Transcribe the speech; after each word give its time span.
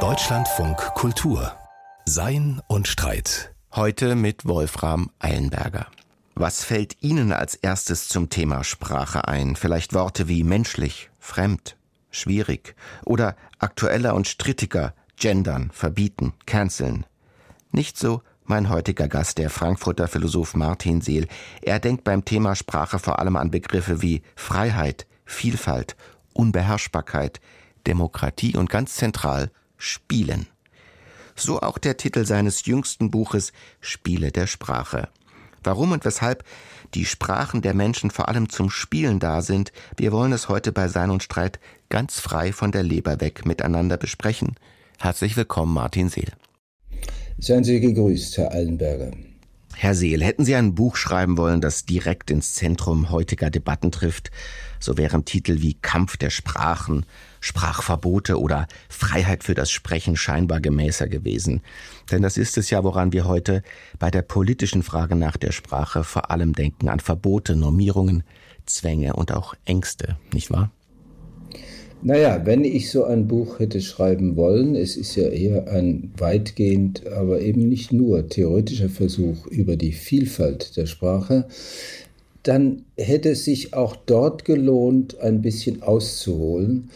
Deutschlandfunk 0.00 0.76
Kultur 0.92 1.50
Sein 2.04 2.60
und 2.68 2.88
Streit. 2.88 3.54
Heute 3.74 4.16
mit 4.16 4.44
Wolfram 4.44 5.10
Eilenberger. 5.18 5.86
Was 6.34 6.62
fällt 6.62 7.02
Ihnen 7.02 7.32
als 7.32 7.54
erstes 7.54 8.08
zum 8.08 8.28
Thema 8.28 8.64
Sprache 8.64 9.26
ein? 9.28 9.56
Vielleicht 9.56 9.94
Worte 9.94 10.28
wie 10.28 10.44
menschlich, 10.44 11.08
fremd, 11.18 11.78
schwierig 12.10 12.76
oder 13.06 13.34
aktueller 13.60 14.14
und 14.14 14.28
strittiger, 14.28 14.92
gendern, 15.16 15.70
verbieten, 15.72 16.34
canceln. 16.44 17.06
Nicht 17.70 17.96
so 17.96 18.20
mein 18.44 18.68
heutiger 18.68 19.08
Gast, 19.08 19.38
der 19.38 19.48
Frankfurter 19.48 20.06
Philosoph 20.06 20.54
Martin 20.54 21.00
Seel. 21.00 21.28
Er 21.62 21.78
denkt 21.78 22.04
beim 22.04 22.26
Thema 22.26 22.56
Sprache 22.56 22.98
vor 22.98 23.20
allem 23.20 23.36
an 23.36 23.50
Begriffe 23.50 24.02
wie 24.02 24.20
Freiheit, 24.34 25.06
Vielfalt, 25.24 25.96
Unbeherrschbarkeit, 26.34 27.40
Demokratie 27.86 28.56
und 28.56 28.70
ganz 28.70 28.96
zentral 28.96 29.50
Spielen. 29.76 30.46
So 31.34 31.60
auch 31.60 31.78
der 31.78 31.96
Titel 31.96 32.24
seines 32.24 32.66
jüngsten 32.66 33.10
Buches 33.10 33.52
Spiele 33.80 34.32
der 34.32 34.46
Sprache. 34.46 35.08
Warum 35.62 35.92
und 35.92 36.04
weshalb 36.04 36.44
die 36.94 37.04
Sprachen 37.04 37.60
der 37.60 37.74
Menschen 37.74 38.10
vor 38.10 38.28
allem 38.28 38.48
zum 38.48 38.70
Spielen 38.70 39.18
da 39.18 39.42
sind, 39.42 39.72
wir 39.96 40.12
wollen 40.12 40.32
es 40.32 40.48
heute 40.48 40.72
bei 40.72 40.88
Sein 40.88 41.10
und 41.10 41.22
Streit 41.22 41.58
ganz 41.88 42.20
frei 42.20 42.52
von 42.52 42.72
der 42.72 42.82
Leber 42.82 43.20
weg 43.20 43.44
miteinander 43.44 43.96
besprechen. 43.96 44.54
Herzlich 44.98 45.36
willkommen, 45.36 45.74
Martin 45.74 46.08
Seel. 46.08 46.32
Seien 47.38 47.64
Sie 47.64 47.80
gegrüßt, 47.80 48.38
Herr 48.38 48.52
Allenberger. 48.52 49.10
Herr 49.78 49.94
Seel, 49.94 50.24
hätten 50.24 50.46
Sie 50.46 50.56
ein 50.56 50.74
Buch 50.74 50.96
schreiben 50.96 51.36
wollen, 51.36 51.60
das 51.60 51.84
direkt 51.84 52.30
ins 52.30 52.54
Zentrum 52.54 53.10
heutiger 53.10 53.50
Debatten 53.50 53.92
trifft, 53.92 54.30
so 54.80 54.96
wären 54.96 55.26
Titel 55.26 55.60
wie 55.60 55.74
Kampf 55.74 56.16
der 56.16 56.30
Sprachen, 56.30 57.04
Sprachverbote 57.40 58.40
oder 58.40 58.68
Freiheit 58.88 59.44
für 59.44 59.52
das 59.52 59.70
Sprechen 59.70 60.16
scheinbar 60.16 60.60
gemäßer 60.60 61.08
gewesen. 61.08 61.60
Denn 62.10 62.22
das 62.22 62.38
ist 62.38 62.56
es 62.56 62.70
ja, 62.70 62.84
woran 62.84 63.12
wir 63.12 63.26
heute 63.26 63.62
bei 63.98 64.10
der 64.10 64.22
politischen 64.22 64.82
Frage 64.82 65.14
nach 65.14 65.36
der 65.36 65.52
Sprache 65.52 66.04
vor 66.04 66.30
allem 66.30 66.54
denken, 66.54 66.88
an 66.88 67.00
Verbote, 67.00 67.54
Normierungen, 67.54 68.22
Zwänge 68.64 69.12
und 69.12 69.30
auch 69.30 69.52
Ängste, 69.66 70.16
nicht 70.32 70.50
wahr? 70.50 70.70
Naja, 72.02 72.42
wenn 72.44 72.64
ich 72.64 72.90
so 72.90 73.04
ein 73.04 73.26
Buch 73.26 73.58
hätte 73.58 73.80
schreiben 73.80 74.36
wollen, 74.36 74.76
es 74.76 74.96
ist 74.96 75.16
ja 75.16 75.28
eher 75.28 75.68
ein 75.68 76.12
weitgehend, 76.18 77.06
aber 77.06 77.40
eben 77.40 77.68
nicht 77.68 77.92
nur 77.92 78.28
theoretischer 78.28 78.90
Versuch 78.90 79.46
über 79.46 79.76
die 79.76 79.92
Vielfalt 79.92 80.76
der 80.76 80.86
Sprache, 80.86 81.46
dann 82.42 82.84
hätte 82.96 83.30
es 83.30 83.44
sich 83.44 83.74
auch 83.74 83.96
dort 83.96 84.44
gelohnt, 84.44 85.18
ein 85.20 85.42
bisschen 85.42 85.82
auszuholen 85.82 86.90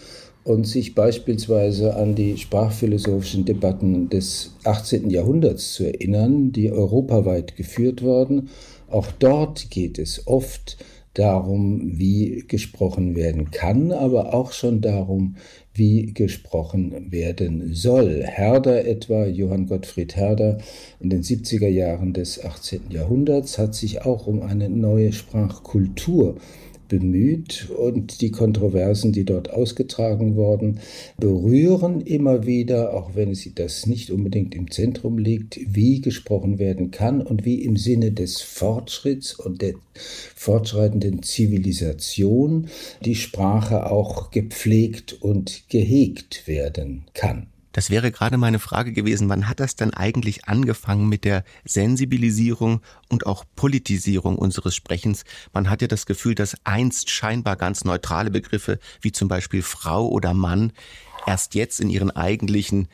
und 0.45 0.67
sich 0.67 0.95
beispielsweise 0.95 1.97
an 1.97 2.15
die 2.15 2.37
sprachphilosophischen 2.37 3.45
Debatten 3.45 4.09
des 4.11 4.53
18. 4.65 5.11
Jahrhunderts 5.11 5.75
zu 5.75 5.85
erinnern, 5.85 6.53
die 6.53 6.71
europaweit 6.71 7.57
geführt 7.57 8.03
wurden. 8.03 8.49
Auch 8.89 9.09
dort 9.19 9.71
geht 9.71 9.99
es 9.99 10.27
oft 10.27 10.77
darum, 11.15 11.99
wie 11.99 12.45
gesprochen 12.47 13.17
werden 13.17 13.51
kann, 13.51 13.93
aber 13.93 14.33
auch 14.33 14.53
schon 14.53 14.81
darum, 14.81 15.37
wie 15.75 16.13
gesprochen 16.15 17.11
werden 17.11 17.75
soll. 17.75 18.23
Herder 18.25 18.87
etwa, 18.87 19.27
Johann 19.27 19.67
Gottfried 19.67 20.17
Herder 20.17 20.59
in 21.01 21.11
den 21.11 21.23
70er 21.23 21.69
Jahren 21.69 22.13
des 22.13 22.45
18. 22.45 22.91
Jahrhunderts 22.91 23.59
hat 23.59 23.75
sich 23.75 24.03
auch 24.03 24.27
um 24.27 24.43
eine 24.43 24.69
neue 24.69 25.13
Sprachkultur 25.13 26.37
bemüht 26.91 27.71
und 27.71 28.21
die 28.21 28.31
Kontroversen, 28.31 29.13
die 29.13 29.25
dort 29.25 29.49
ausgetragen 29.51 30.37
wurden, 30.37 30.81
berühren 31.17 32.03
immer 32.03 32.45
wieder, 32.45 32.93
auch 32.93 33.15
wenn 33.15 33.31
es 33.31 33.49
das 33.55 33.87
nicht 33.87 34.11
unbedingt 34.11 34.55
im 34.55 34.71
Zentrum 34.71 35.17
liegt, 35.17 35.59
wie 35.65 36.03
gesprochen 36.03 36.59
werden 36.59 36.91
kann 36.91 37.23
und 37.23 37.47
wie 37.47 37.65
im 37.65 37.77
Sinne 37.77 38.13
des 38.13 38.43
Fortschritts 38.43 39.33
und 39.33 39.63
der 39.63 39.75
fortschreitenden 39.95 41.23
Zivilisation 41.23 42.67
die 43.03 43.15
Sprache 43.15 43.91
auch 43.91 44.31
gepflegt 44.31 45.17
und 45.23 45.63
gehegt 45.71 46.47
werden 46.47 47.05
kann. 47.15 47.47
Das 47.73 47.91
wäre 47.91 48.11
gerade 48.11 48.37
meine 48.37 48.59
Frage 48.59 48.93
gewesen, 48.93 49.29
wann 49.29 49.49
hat 49.49 49.61
das 49.61 49.77
denn 49.77 49.95
eigentlich 49.95 50.47
angefangen 50.47 51.09
mit 51.09 51.25
der 51.25 51.45
Sensibilisierung 51.65 52.81
und 53.09 53.27
auch 53.27 53.45
Politisierung 53.55 54.37
unseres 54.37 54.75
Sprechens? 54.75 55.25
Man 55.53 55.71
hat 55.71 55.83
ja 55.83 55.89
das 55.89 56.07
Gefühl, 56.07 56.35
dass 56.35 56.57
einst 56.65 57.11
scheinbar 57.11 57.57
ganz 57.57 57.85
neutrale 57.85 58.31
Begriffe 58.31 58.79
wie 59.01 59.13
zum 59.13 59.29
Beispiel 59.29 59.63
Frau 59.63 60.09
oder 60.09 60.35
Mann 60.35 60.73
erst 61.27 61.55
jetzt 61.55 61.81
in 61.81 61.91
ihren 61.91 62.11
eigentlichen 62.11 62.89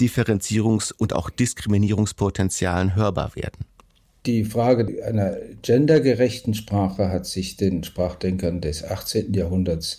Differenzierungs- 0.00 0.92
und 0.92 1.12
auch 1.12 1.30
Diskriminierungspotenzialen 1.30 2.94
hörbar 2.94 3.36
werden. 3.36 3.64
Die 4.26 4.44
Frage 4.44 5.04
einer 5.04 5.36
gendergerechten 5.62 6.52
Sprache 6.54 7.10
hat 7.10 7.26
sich 7.26 7.56
den 7.56 7.84
Sprachdenkern 7.84 8.60
des 8.60 8.82
18. 8.82 9.32
Jahrhunderts 9.32 9.98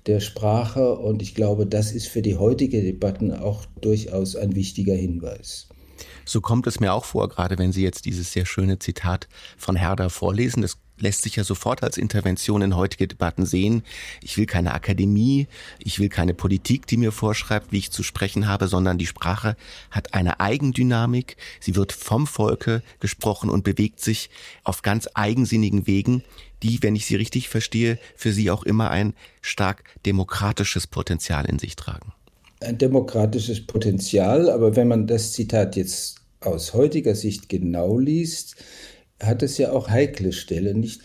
der 0.06 0.20
Sprache. 0.20 0.98
Und 0.98 1.22
ich 1.22 1.34
glaube, 1.34 1.66
das 1.66 1.92
ist 1.92 2.08
für 2.08 2.22
die 2.22 2.36
heutige 2.36 2.82
Debatten 2.82 3.32
auch 3.32 3.64
durchaus 3.80 4.36
ein 4.36 4.54
wichtiger 4.54 4.94
Hinweis. 4.94 5.68
So 6.26 6.42
kommt 6.42 6.66
es 6.66 6.78
mir 6.78 6.92
auch 6.92 7.06
vor, 7.06 7.28
gerade 7.30 7.58
wenn 7.58 7.72
Sie 7.72 7.82
jetzt 7.82 8.04
dieses 8.04 8.32
sehr 8.32 8.44
schöne 8.44 8.78
Zitat 8.78 9.28
von 9.56 9.76
Herder 9.76 10.10
vorlesen. 10.10 10.60
Das 10.60 10.76
lässt 11.00 11.22
sich 11.22 11.36
ja 11.36 11.44
sofort 11.44 11.82
als 11.82 11.98
Intervention 11.98 12.62
in 12.62 12.76
heutige 12.76 13.08
Debatten 13.08 13.46
sehen. 13.46 13.82
Ich 14.22 14.36
will 14.36 14.46
keine 14.46 14.74
Akademie, 14.74 15.46
ich 15.78 15.98
will 15.98 16.08
keine 16.08 16.34
Politik, 16.34 16.86
die 16.86 16.96
mir 16.96 17.12
vorschreibt, 17.12 17.72
wie 17.72 17.78
ich 17.78 17.90
zu 17.90 18.02
sprechen 18.02 18.46
habe, 18.46 18.68
sondern 18.68 18.98
die 18.98 19.06
Sprache 19.06 19.56
hat 19.90 20.14
eine 20.14 20.40
Eigendynamik. 20.40 21.36
Sie 21.60 21.76
wird 21.76 21.92
vom 21.92 22.26
Volke 22.26 22.82
gesprochen 23.00 23.50
und 23.50 23.64
bewegt 23.64 24.00
sich 24.00 24.30
auf 24.64 24.82
ganz 24.82 25.08
eigensinnigen 25.14 25.86
Wegen. 25.86 26.22
die, 26.62 26.82
wenn 26.82 26.96
ich 26.96 27.06
sie 27.06 27.14
richtig 27.14 27.48
verstehe, 27.48 27.98
für 28.16 28.32
Sie 28.32 28.50
auch 28.50 28.64
immer 28.64 28.90
ein 28.90 29.14
stark 29.42 29.84
demokratisches 30.04 30.88
Potenzial 30.88 31.44
in 31.46 31.60
sich 31.60 31.76
tragen. 31.76 32.12
Ein 32.60 32.78
demokratisches 32.78 33.64
Potenzial, 33.64 34.50
aber 34.50 34.74
wenn 34.74 34.88
man 34.88 35.06
das 35.06 35.32
Zitat 35.32 35.76
jetzt 35.76 36.16
aus 36.40 36.74
heutiger 36.74 37.14
Sicht 37.14 37.48
genau 37.48 37.98
liest, 37.98 38.56
hat 39.20 39.42
es 39.42 39.58
ja 39.58 39.72
auch 39.72 39.88
heikle 39.88 40.32
Stellen. 40.32 40.80
Nicht, 40.80 41.00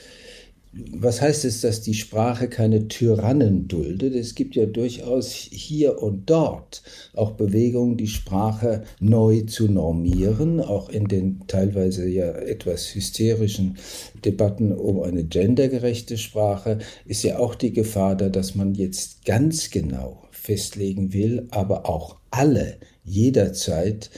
was 0.73 1.21
heißt 1.21 1.45
es, 1.45 1.61
dass 1.61 1.81
die 1.81 1.93
Sprache 1.93 2.47
keine 2.47 2.87
Tyrannen 2.87 3.67
duldet? 3.67 4.15
Es 4.15 4.33
gibt 4.33 4.55
ja 4.55 4.65
durchaus 4.65 5.31
hier 5.31 6.01
und 6.01 6.29
dort 6.29 6.81
auch 7.13 7.31
Bewegungen, 7.31 7.95
die 7.95 8.07
Sprache 8.07 8.83
neu 8.99 9.41
zu 9.41 9.67
normieren, 9.67 10.59
auch 10.59 10.89
in 10.89 11.07
den 11.07 11.41
teilweise 11.47 12.07
ja 12.07 12.31
etwas 12.31 12.95
hysterischen 12.95 13.77
Debatten 14.25 14.71
um 14.71 15.03
eine 15.03 15.23
gendergerechte 15.23 16.17
Sprache 16.17 16.79
ist 17.05 17.23
ja 17.23 17.37
auch 17.37 17.53
die 17.53 17.73
Gefahr 17.73 18.15
da, 18.15 18.29
dass 18.29 18.55
man 18.55 18.73
jetzt 18.73 19.25
ganz 19.25 19.69
genau 19.69 20.23
festlegen 20.31 21.13
will, 21.13 21.47
aber 21.51 21.87
auch 21.87 22.17
alle 22.31 22.77
jederzeit 23.03 24.09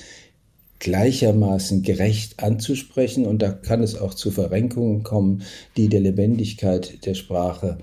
gleichermaßen 0.86 1.82
gerecht 1.82 2.44
anzusprechen. 2.44 3.26
Und 3.26 3.42
da 3.42 3.52
kann 3.52 3.82
es 3.82 3.98
auch 4.00 4.14
zu 4.14 4.30
Verrenkungen 4.30 5.02
kommen, 5.02 5.42
die 5.78 5.90
der 5.90 6.00
Lebendigkeit 6.00 7.04
der 7.08 7.16
Sprache 7.16 7.80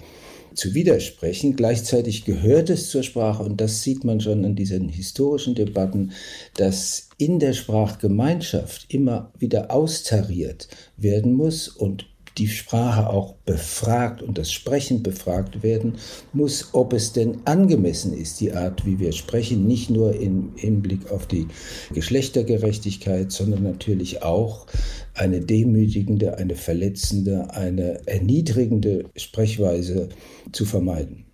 zu 0.55 0.75
widersprechen. 0.75 1.57
Gleichzeitig 1.57 2.25
gehört 2.25 2.71
es 2.71 2.91
zur 2.91 3.03
Sprache, 3.03 3.43
und 3.43 3.61
das 3.61 3.83
sieht 3.83 4.05
man 4.05 4.21
schon 4.21 4.45
an 4.45 4.55
diesen 4.55 4.89
historischen 4.89 5.57
Debatten, 5.57 6.13
dass 6.55 7.09
in 7.19 7.41
der 7.41 7.55
Sprachgemeinschaft 7.55 8.87
immer 8.89 9.33
wieder 9.37 9.73
austariert 9.73 10.69
werden 10.97 11.33
muss 11.33 11.67
und 11.67 12.07
die 12.39 12.49
Sprache 12.49 13.09
auch 13.09 13.35
befragt 13.45 14.23
und 14.23 14.39
das 14.39 14.53
Sprechen 14.53 15.03
befragt 15.03 15.63
werden 15.63 15.97
muss, 16.33 16.71
ob 16.73 16.93
es 16.93 17.13
denn 17.13 17.39
angemessen 17.45 18.13
ist, 18.15 18.41
die 18.41 18.53
Art, 18.53 18.87
wie 18.87 18.99
wir 18.99 19.13
sprechen, 19.13 19.67
nicht 19.67 19.91
nur 19.91 20.15
im 20.15 20.53
Hinblick 20.57 21.11
auf 21.11 21.27
die 21.27 21.47
Geschlechtergerechtigkeit, 21.93 23.33
sondern 23.33 23.63
natürlich 23.63 24.23
auch 24.23 24.67
eine 25.15 25.41
demütigende, 25.41 26.39
eine 26.39 26.57
verletzende, 26.57 27.51
eine 27.51 28.07
erniedrigende 28.07 29.05
Sprechweise 29.17 30.09
zu 30.53 30.65
vermeiden. 30.65 31.32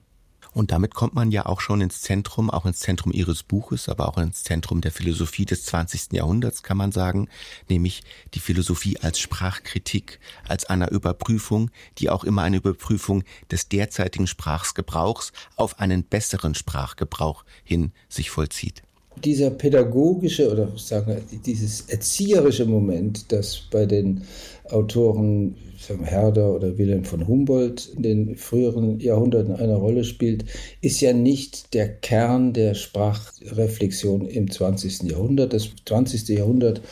Und 0.58 0.72
damit 0.72 0.92
kommt 0.92 1.14
man 1.14 1.30
ja 1.30 1.46
auch 1.46 1.60
schon 1.60 1.80
ins 1.80 2.00
Zentrum, 2.00 2.50
auch 2.50 2.66
ins 2.66 2.80
Zentrum 2.80 3.12
ihres 3.12 3.44
Buches, 3.44 3.88
aber 3.88 4.08
auch 4.08 4.18
ins 4.18 4.42
Zentrum 4.42 4.80
der 4.80 4.90
Philosophie 4.90 5.44
des 5.44 5.64
20. 5.66 6.14
Jahrhunderts, 6.14 6.64
kann 6.64 6.76
man 6.76 6.90
sagen, 6.90 7.28
nämlich 7.68 8.02
die 8.34 8.40
Philosophie 8.40 8.98
als 8.98 9.20
Sprachkritik, 9.20 10.18
als 10.48 10.64
einer 10.64 10.90
Überprüfung, 10.90 11.70
die 11.98 12.10
auch 12.10 12.24
immer 12.24 12.42
eine 12.42 12.56
Überprüfung 12.56 13.22
des 13.52 13.68
derzeitigen 13.68 14.26
Sprachgebrauchs 14.26 15.30
auf 15.54 15.78
einen 15.78 16.02
besseren 16.02 16.56
Sprachgebrauch 16.56 17.44
hin 17.62 17.92
sich 18.08 18.30
vollzieht 18.30 18.82
dieser 19.24 19.50
pädagogische 19.50 20.50
oder 20.50 20.68
sagen 20.76 21.08
wir, 21.08 21.38
dieses 21.44 21.88
erzieherische 21.88 22.64
Moment, 22.64 23.30
das 23.32 23.62
bei 23.70 23.86
den 23.86 24.22
Autoren 24.70 25.56
Herder 26.02 26.54
oder 26.54 26.76
Wilhelm 26.76 27.04
von 27.04 27.26
Humboldt 27.26 27.88
in 27.96 28.02
den 28.02 28.36
früheren 28.36 29.00
Jahrhunderten 29.00 29.54
eine 29.54 29.76
Rolle 29.76 30.04
spielt, 30.04 30.44
ist 30.80 31.00
ja 31.00 31.12
nicht 31.12 31.72
der 31.72 31.88
Kern 31.88 32.52
der 32.52 32.74
Sprachreflexion 32.74 34.26
im 34.26 34.50
20. 34.50 35.02
Jahrhundert. 35.04 35.52
Das 35.52 35.70
20. 35.86 36.28
Jahrhundert 36.28 36.82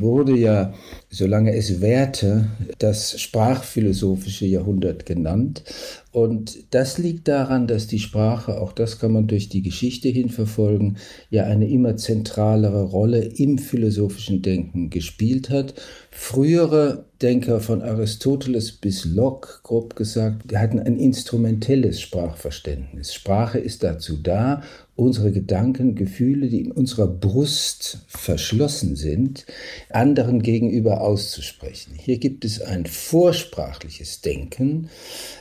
wurde 0.00 0.36
ja, 0.36 0.74
solange 1.10 1.54
es 1.54 1.80
währte, 1.80 2.48
das 2.78 3.20
sprachphilosophische 3.20 4.46
Jahrhundert 4.46 5.06
genannt. 5.06 5.64
Und 6.12 6.72
das 6.74 6.96
liegt 6.96 7.28
daran, 7.28 7.66
dass 7.66 7.86
die 7.86 7.98
Sprache, 7.98 8.60
auch 8.60 8.72
das 8.72 8.98
kann 8.98 9.12
man 9.12 9.26
durch 9.26 9.48
die 9.48 9.62
Geschichte 9.62 10.08
hin 10.08 10.30
verfolgen, 10.30 10.96
ja 11.28 11.44
eine 11.44 11.68
immer 11.68 11.96
zentralere 11.96 12.84
Rolle 12.84 13.20
im 13.20 13.58
philosophischen 13.58 14.40
Denken 14.40 14.88
gespielt 14.88 15.50
hat. 15.50 15.74
Frühere 16.18 17.04
Denker 17.20 17.60
von 17.60 17.82
Aristoteles 17.82 18.72
bis 18.72 19.04
Locke, 19.04 19.60
grob 19.62 19.96
gesagt, 19.96 20.50
hatten 20.56 20.80
ein 20.80 20.98
instrumentelles 20.98 22.00
Sprachverständnis. 22.00 23.12
Sprache 23.12 23.58
ist 23.58 23.84
dazu 23.84 24.16
da, 24.16 24.62
unsere 24.96 25.30
Gedanken, 25.30 25.94
Gefühle, 25.94 26.48
die 26.48 26.62
in 26.62 26.72
unserer 26.72 27.06
Brust 27.06 27.98
verschlossen 28.08 28.96
sind, 28.96 29.44
anderen 29.90 30.42
gegenüber 30.42 31.02
auszusprechen. 31.02 31.92
Hier 31.94 32.18
gibt 32.18 32.46
es 32.46 32.62
ein 32.62 32.86
vorsprachliches 32.86 34.22
Denken, 34.22 34.88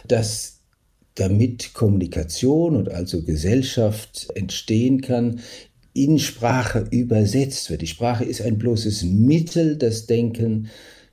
das 0.05 0.59
damit 1.15 1.73
Kommunikation 1.73 2.75
und 2.75 2.89
also 2.89 3.23
Gesellschaft 3.23 4.27
entstehen 4.35 4.99
kann, 4.99 5.39
in 5.95 6.19
Sprache 6.19 6.85
übersetzt 6.91 7.69
wird. 7.71 7.81
Die 7.81 7.87
Sprache 7.87 8.25
ist 8.25 8.41
ein 8.41 8.57
bloßes 8.57 9.03
Mittel, 9.03 9.77
das 9.77 10.05
Denken 10.05 10.69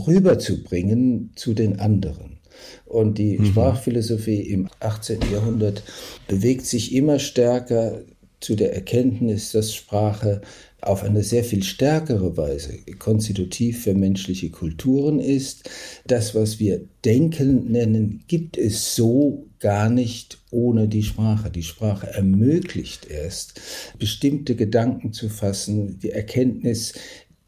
rüberzubringen 0.07 1.31
zu 1.37 1.55
den 1.55 1.79
anderen. 1.79 2.39
Und 2.85 3.17
die 3.17 3.39
mhm. 3.39 3.47
Sprachphilosophie 3.47 4.41
im 4.43 4.69
18. 4.81 5.21
Jahrhundert 5.33 5.85
bewegt 6.29 6.67
sich 6.67 6.95
immer 6.95 7.19
stärker 7.19 8.03
zu 8.41 8.57
der 8.57 8.75
Erkenntnis, 8.75 9.53
dass 9.53 9.73
Sprache 9.73 10.41
auf 10.81 11.05
eine 11.05 11.23
sehr 11.23 11.45
viel 11.45 11.63
stärkere 11.63 12.37
Weise 12.37 12.77
konstitutiv 12.99 13.85
für 13.85 13.95
menschliche 13.95 14.51
Kulturen 14.51 15.21
ist. 15.21 15.71
Das, 16.09 16.35
was 16.35 16.59
wir 16.59 16.85
Denken 17.05 17.71
nennen, 17.71 18.25
gibt 18.27 18.59
es 18.59 18.97
so 18.97 19.47
gar 19.61 19.89
nicht 19.89 20.42
ohne 20.53 20.87
die 20.87 21.03
Sprache. 21.03 21.51
Die 21.51 21.63
Sprache 21.65 22.07
ermöglicht 22.07 23.07
erst, 23.11 23.61
bestimmte 23.99 24.55
Gedanken 24.55 25.13
zu 25.13 25.29
fassen, 25.29 25.99
die 25.99 26.11
Erkenntnis, 26.11 26.93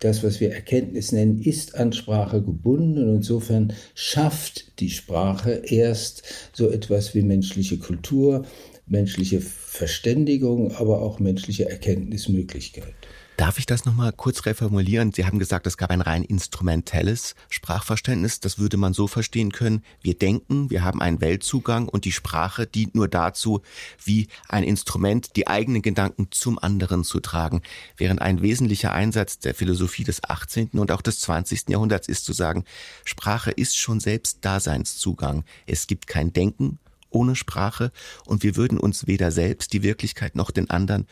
das, 0.00 0.24
was 0.24 0.40
wir 0.40 0.52
Erkenntnis 0.52 1.12
nennen, 1.12 1.38
ist 1.40 1.76
an 1.76 1.92
Sprache 1.92 2.42
gebunden 2.42 3.08
und 3.08 3.16
insofern 3.16 3.72
schafft 3.94 4.80
die 4.80 4.90
Sprache 4.90 5.62
erst 5.64 6.24
so 6.52 6.68
etwas 6.68 7.14
wie 7.14 7.22
menschliche 7.22 7.78
Kultur, 7.78 8.44
menschliche 8.86 9.40
Verständigung, 9.40 10.72
aber 10.72 11.00
auch 11.00 11.20
menschliche 11.20 11.68
Erkenntnismöglichkeit. 11.68 12.94
Darf 13.44 13.58
ich 13.58 13.66
das 13.66 13.84
nochmal 13.84 14.10
kurz 14.10 14.46
reformulieren? 14.46 15.12
Sie 15.12 15.26
haben 15.26 15.38
gesagt, 15.38 15.66
es 15.66 15.76
gab 15.76 15.90
ein 15.90 16.00
rein 16.00 16.24
instrumentelles 16.24 17.34
Sprachverständnis. 17.50 18.40
Das 18.40 18.58
würde 18.58 18.78
man 18.78 18.94
so 18.94 19.06
verstehen 19.06 19.52
können. 19.52 19.84
Wir 20.00 20.14
denken, 20.14 20.70
wir 20.70 20.82
haben 20.82 21.02
einen 21.02 21.20
Weltzugang 21.20 21.86
und 21.86 22.06
die 22.06 22.12
Sprache 22.12 22.66
dient 22.66 22.94
nur 22.94 23.06
dazu, 23.06 23.60
wie 24.02 24.28
ein 24.48 24.64
Instrument 24.64 25.36
die 25.36 25.46
eigenen 25.46 25.82
Gedanken 25.82 26.28
zum 26.30 26.58
anderen 26.58 27.04
zu 27.04 27.20
tragen. 27.20 27.60
Während 27.98 28.22
ein 28.22 28.40
wesentlicher 28.40 28.94
Einsatz 28.94 29.40
der 29.40 29.54
Philosophie 29.54 30.04
des 30.04 30.24
18. 30.24 30.70
und 30.78 30.90
auch 30.90 31.02
des 31.02 31.20
20. 31.20 31.68
Jahrhunderts 31.68 32.08
ist 32.08 32.24
zu 32.24 32.32
sagen, 32.32 32.64
Sprache 33.04 33.50
ist 33.50 33.76
schon 33.76 34.00
selbst 34.00 34.38
Daseinszugang. 34.40 35.44
Es 35.66 35.86
gibt 35.86 36.06
kein 36.06 36.32
Denken, 36.32 36.78
ohne 37.10 37.36
Sprache 37.36 37.92
und 38.24 38.42
wir 38.42 38.56
würden 38.56 38.78
uns 38.78 39.06
weder 39.06 39.30
selbst 39.30 39.74
die 39.74 39.82
Wirklichkeit 39.82 40.34
noch 40.34 40.50
den 40.50 40.70
anderen 40.70 41.06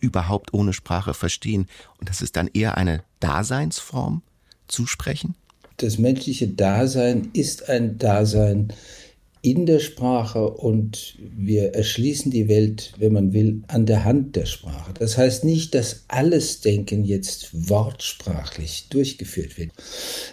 überhaupt 0.00 0.54
ohne 0.54 0.72
Sprache 0.72 1.14
verstehen. 1.14 1.66
Und 1.98 2.08
das 2.08 2.20
ist 2.22 2.36
dann 2.36 2.48
eher 2.52 2.76
eine 2.76 3.02
Daseinsform 3.20 4.22
zu 4.68 4.86
sprechen? 4.86 5.34
Das 5.78 5.98
menschliche 5.98 6.48
Dasein 6.48 7.30
ist 7.32 7.68
ein 7.68 7.98
Dasein 7.98 8.72
in 9.40 9.66
der 9.66 9.78
Sprache 9.78 10.50
und 10.50 11.16
wir 11.20 11.74
erschließen 11.74 12.32
die 12.32 12.48
Welt, 12.48 12.92
wenn 12.98 13.12
man 13.12 13.32
will, 13.32 13.62
an 13.68 13.86
der 13.86 14.04
Hand 14.04 14.34
der 14.34 14.46
Sprache. 14.46 14.92
Das 14.94 15.16
heißt 15.16 15.44
nicht, 15.44 15.74
dass 15.74 16.04
alles 16.08 16.60
Denken 16.60 17.04
jetzt 17.04 17.68
wortsprachlich 17.68 18.88
durchgeführt 18.90 19.56
wird. 19.56 19.70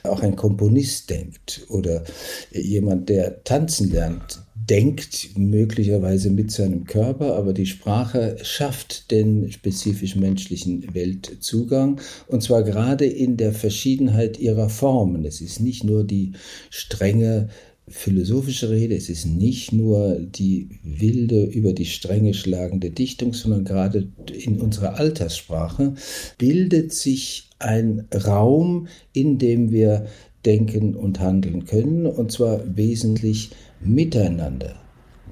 Auch 0.03 0.21
ein 0.21 0.35
Komponist 0.35 1.11
denkt 1.11 1.65
oder 1.69 2.03
jemand, 2.51 3.09
der 3.09 3.43
tanzen 3.43 3.91
lernt, 3.91 4.41
denkt 4.69 5.29
möglicherweise 5.37 6.29
mit 6.29 6.51
seinem 6.51 6.85
Körper, 6.85 7.35
aber 7.35 7.53
die 7.53 7.65
Sprache 7.65 8.37
schafft 8.41 9.11
den 9.11 9.51
spezifisch 9.51 10.15
menschlichen 10.15 10.93
Weltzugang 10.93 12.01
und 12.27 12.41
zwar 12.41 12.63
gerade 12.63 13.05
in 13.05 13.37
der 13.37 13.53
Verschiedenheit 13.53 14.39
ihrer 14.39 14.69
Formen. 14.69 15.25
Es 15.25 15.41
ist 15.41 15.59
nicht 15.59 15.83
nur 15.83 16.03
die 16.03 16.33
strenge 16.69 17.49
philosophische 17.87 18.71
Rede, 18.71 18.95
es 18.95 19.09
ist 19.09 19.27
nicht 19.27 19.71
nur 19.71 20.17
die 20.19 20.69
wilde, 20.83 21.43
über 21.43 21.73
die 21.73 21.85
Stränge 21.85 22.33
schlagende 22.33 22.89
Dichtung, 22.89 23.33
sondern 23.33 23.63
gerade 23.63 24.07
in 24.33 24.59
unserer 24.59 24.95
Alterssprache 24.97 25.93
bildet 26.39 26.93
sich 26.93 27.49
ein 27.59 28.07
Raum, 28.11 28.87
in 29.13 29.37
dem 29.37 29.71
wir 29.71 30.07
denken 30.45 30.95
und 30.95 31.19
handeln 31.19 31.65
können, 31.65 32.05
und 32.05 32.31
zwar 32.31 32.75
wesentlich 32.75 33.51
miteinander 33.85 34.75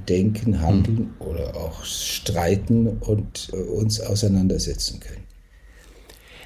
denken, 0.08 0.62
handeln 0.62 0.98
mhm. 0.98 1.14
oder 1.20 1.56
auch 1.56 1.84
streiten 1.84 2.88
und 2.88 3.50
äh, 3.54 3.56
uns 3.56 4.00
auseinandersetzen 4.00 5.00
können. 5.00 5.24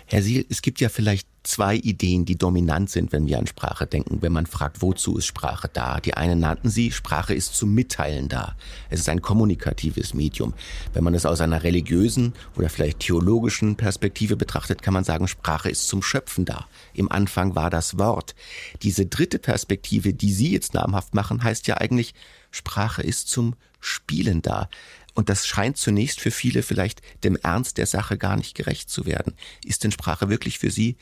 Herr 0.05 0.21
Siel, 0.21 0.45
es 0.49 0.61
gibt 0.61 0.79
ja 0.79 0.89
vielleicht 0.89 1.27
zwei 1.47 1.75
Ideen, 1.75 2.25
die 2.25 2.37
dominant 2.37 2.89
sind, 2.89 3.11
wenn 3.11 3.25
wir 3.25 3.39
an 3.39 3.47
Sprache 3.47 3.87
denken, 3.87 4.21
wenn 4.21 4.33
man 4.33 4.45
fragt, 4.45 4.81
wozu 4.81 5.17
ist 5.17 5.25
Sprache 5.25 5.69
da? 5.71 5.99
Die 6.01 6.13
eine 6.13 6.35
nannten 6.35 6.69
sie, 6.69 6.91
Sprache 6.91 7.33
ist 7.33 7.55
zum 7.55 7.73
Mitteilen 7.73 8.27
da. 8.27 8.55
Es 8.89 8.99
ist 8.99 9.09
ein 9.09 9.21
kommunikatives 9.21 10.13
Medium. 10.13 10.53
Wenn 10.93 11.03
man 11.03 11.13
es 11.13 11.25
aus 11.25 11.39
einer 11.39 11.63
religiösen 11.63 12.33
oder 12.55 12.69
vielleicht 12.69 12.99
theologischen 12.99 13.77
Perspektive 13.77 14.35
betrachtet, 14.35 14.81
kann 14.81 14.93
man 14.93 15.05
sagen, 15.05 15.27
Sprache 15.27 15.69
ist 15.69 15.87
zum 15.87 16.03
Schöpfen 16.03 16.43
da. 16.43 16.67
Im 16.93 17.11
Anfang 17.11 17.55
war 17.55 17.69
das 17.69 17.97
Wort. 17.97 18.35
Diese 18.83 19.05
dritte 19.05 19.39
Perspektive, 19.39 20.13
die 20.13 20.33
Sie 20.33 20.51
jetzt 20.51 20.73
namhaft 20.73 21.15
machen, 21.15 21.43
heißt 21.43 21.67
ja 21.67 21.77
eigentlich, 21.77 22.13
Sprache 22.51 23.01
ist 23.01 23.29
zum 23.29 23.55
Spielen 23.79 24.41
da. 24.41 24.69
Und 25.13 25.29
das 25.29 25.47
scheint 25.47 25.77
zunächst 25.77 26.19
für 26.19 26.29
viele 26.29 26.61
vielleicht 26.61 27.01
dem 27.23 27.37
Ernst 27.37 27.77
der 27.77 27.87
Sache 27.87 28.17
gar 28.17 28.35
nicht 28.35 28.53
gerecht 28.53 28.89
zu 28.89 29.05
werden. 29.05 29.33
Ist 29.65 29.83
denn 29.83 29.91
Sprache 29.91 30.29
wirklich 30.29 30.59
für 30.59 30.69
Sie 30.69 30.97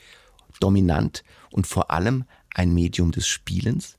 dominant 0.60 1.24
und 1.50 1.66
vor 1.66 1.90
allem 1.90 2.24
ein 2.54 2.72
Medium 2.72 3.12
des 3.12 3.26
Spielens? 3.26 3.96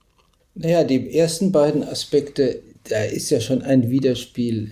Naja, 0.55 0.83
die 0.83 1.15
ersten 1.15 1.51
beiden 1.51 1.83
Aspekte, 1.83 2.63
da 2.89 3.03
ist 3.03 3.29
ja 3.29 3.39
schon 3.39 3.61
ein 3.61 3.91
Widerspiel 3.91 4.71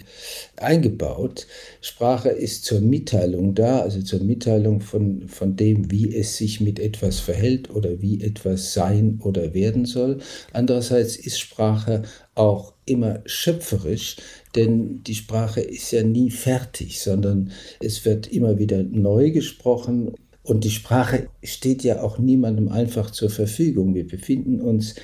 eingebaut. 0.55 1.45
Sprache 1.81 2.29
ist 2.29 2.65
zur 2.65 2.81
Mitteilung 2.81 3.53
da, 3.53 3.81
also 3.81 4.01
zur 4.01 4.21
Mitteilung 4.21 4.81
von, 4.81 5.27
von 5.27 5.55
dem, 5.55 5.91
wie 5.91 6.15
es 6.15 6.37
sich 6.37 6.59
mit 6.59 6.79
etwas 6.79 7.19
verhält 7.19 7.69
oder 7.69 8.01
wie 8.01 8.21
etwas 8.21 8.73
sein 8.73 9.19
oder 9.23 9.53
werden 9.53 9.85
soll. 9.85 10.19
Andererseits 10.53 11.17
ist 11.17 11.39
Sprache 11.39 12.03
auch 12.33 12.73
immer 12.85 13.21
schöpferisch, 13.25 14.17
denn 14.55 15.03
die 15.03 15.15
Sprache 15.15 15.61
ist 15.61 15.91
ja 15.91 16.03
nie 16.03 16.31
fertig, 16.31 17.01
sondern 17.01 17.51
es 17.79 18.05
wird 18.05 18.27
immer 18.27 18.57
wieder 18.57 18.83
neu 18.83 19.31
gesprochen. 19.31 20.13
Und 20.45 20.63
die 20.63 20.69
Sprache 20.69 21.27
steht 21.43 21.83
ja 21.83 22.01
auch 22.01 22.19
niemandem 22.19 22.69
einfach 22.69 23.09
zur 23.09 23.31
Verfügung. 23.31 23.95
Wir 23.95 24.07
befinden 24.07 24.61
uns 24.61 24.95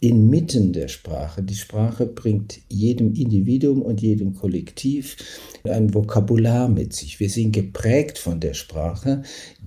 inmitten 0.00 0.72
der 0.72 0.88
Sprache. 0.88 1.42
Die 1.42 1.54
Sprache 1.54 2.06
bringt 2.06 2.60
jedem 2.68 3.14
Individuum 3.14 3.82
und 3.82 4.00
jedem 4.00 4.34
Kollektiv 4.34 5.16
ein 5.64 5.92
Vokabular 5.92 6.68
mit 6.68 6.94
sich. 6.94 7.20
Wir 7.20 7.28
sind 7.28 7.52
geprägt 7.52 8.18
von 8.18 8.40
der 8.40 8.54
Sprache, 8.54 9.22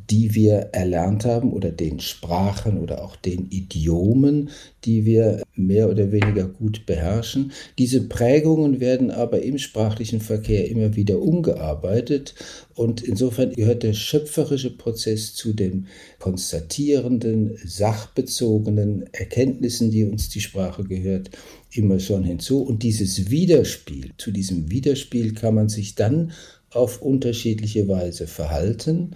die 0.10 0.36
wir 0.36 0.70
erlernt 0.74 1.26
haben 1.26 1.54
oder 1.54 1.72
den 1.72 2.00
Sprachen 2.00 2.78
oder 2.78 3.04
auch 3.04 3.16
den 3.16 3.48
Idiomen, 3.50 4.50
die 4.84 5.06
wir 5.06 5.44
mehr 5.56 5.90
oder 5.90 6.12
weniger 6.12 6.48
gut 6.48 6.86
beherrschen. 6.86 7.52
Diese 7.78 8.02
Prägungen 8.02 8.80
werden 8.80 9.12
aber 9.12 9.42
im 9.44 9.58
sprachlichen 9.58 10.20
Verkehr 10.20 10.68
immer 10.70 10.96
wieder 10.96 11.22
umgearbeitet 11.22 12.36
und 12.76 13.02
insofern 13.02 13.54
gehört 13.54 13.84
der 13.84 13.94
schöpferische 13.94 14.76
Prozess 14.76 15.36
zu 15.36 15.54
den 15.54 15.88
konstatierenden, 16.20 17.58
sachbezogenen 17.64 19.06
Erkenntnissen, 19.14 19.92
die 19.92 20.04
uns 20.04 20.23
die 20.30 20.42
Sprache 20.42 20.84
gehört, 20.84 21.32
immer 21.72 22.00
schon 22.00 22.24
hinzu. 22.24 22.62
Und 22.62 22.84
dieses 22.84 23.30
Widerspiel, 23.30 24.12
zu 24.18 24.32
diesem 24.32 24.70
Widerspiel 24.72 25.34
kann 25.34 25.56
man 25.56 25.70
sich 25.70 25.96
dann 25.96 26.32
auf 26.72 27.02
unterschiedliche 27.02 27.88
Weise 27.88 28.28
verhalten. 28.28 29.16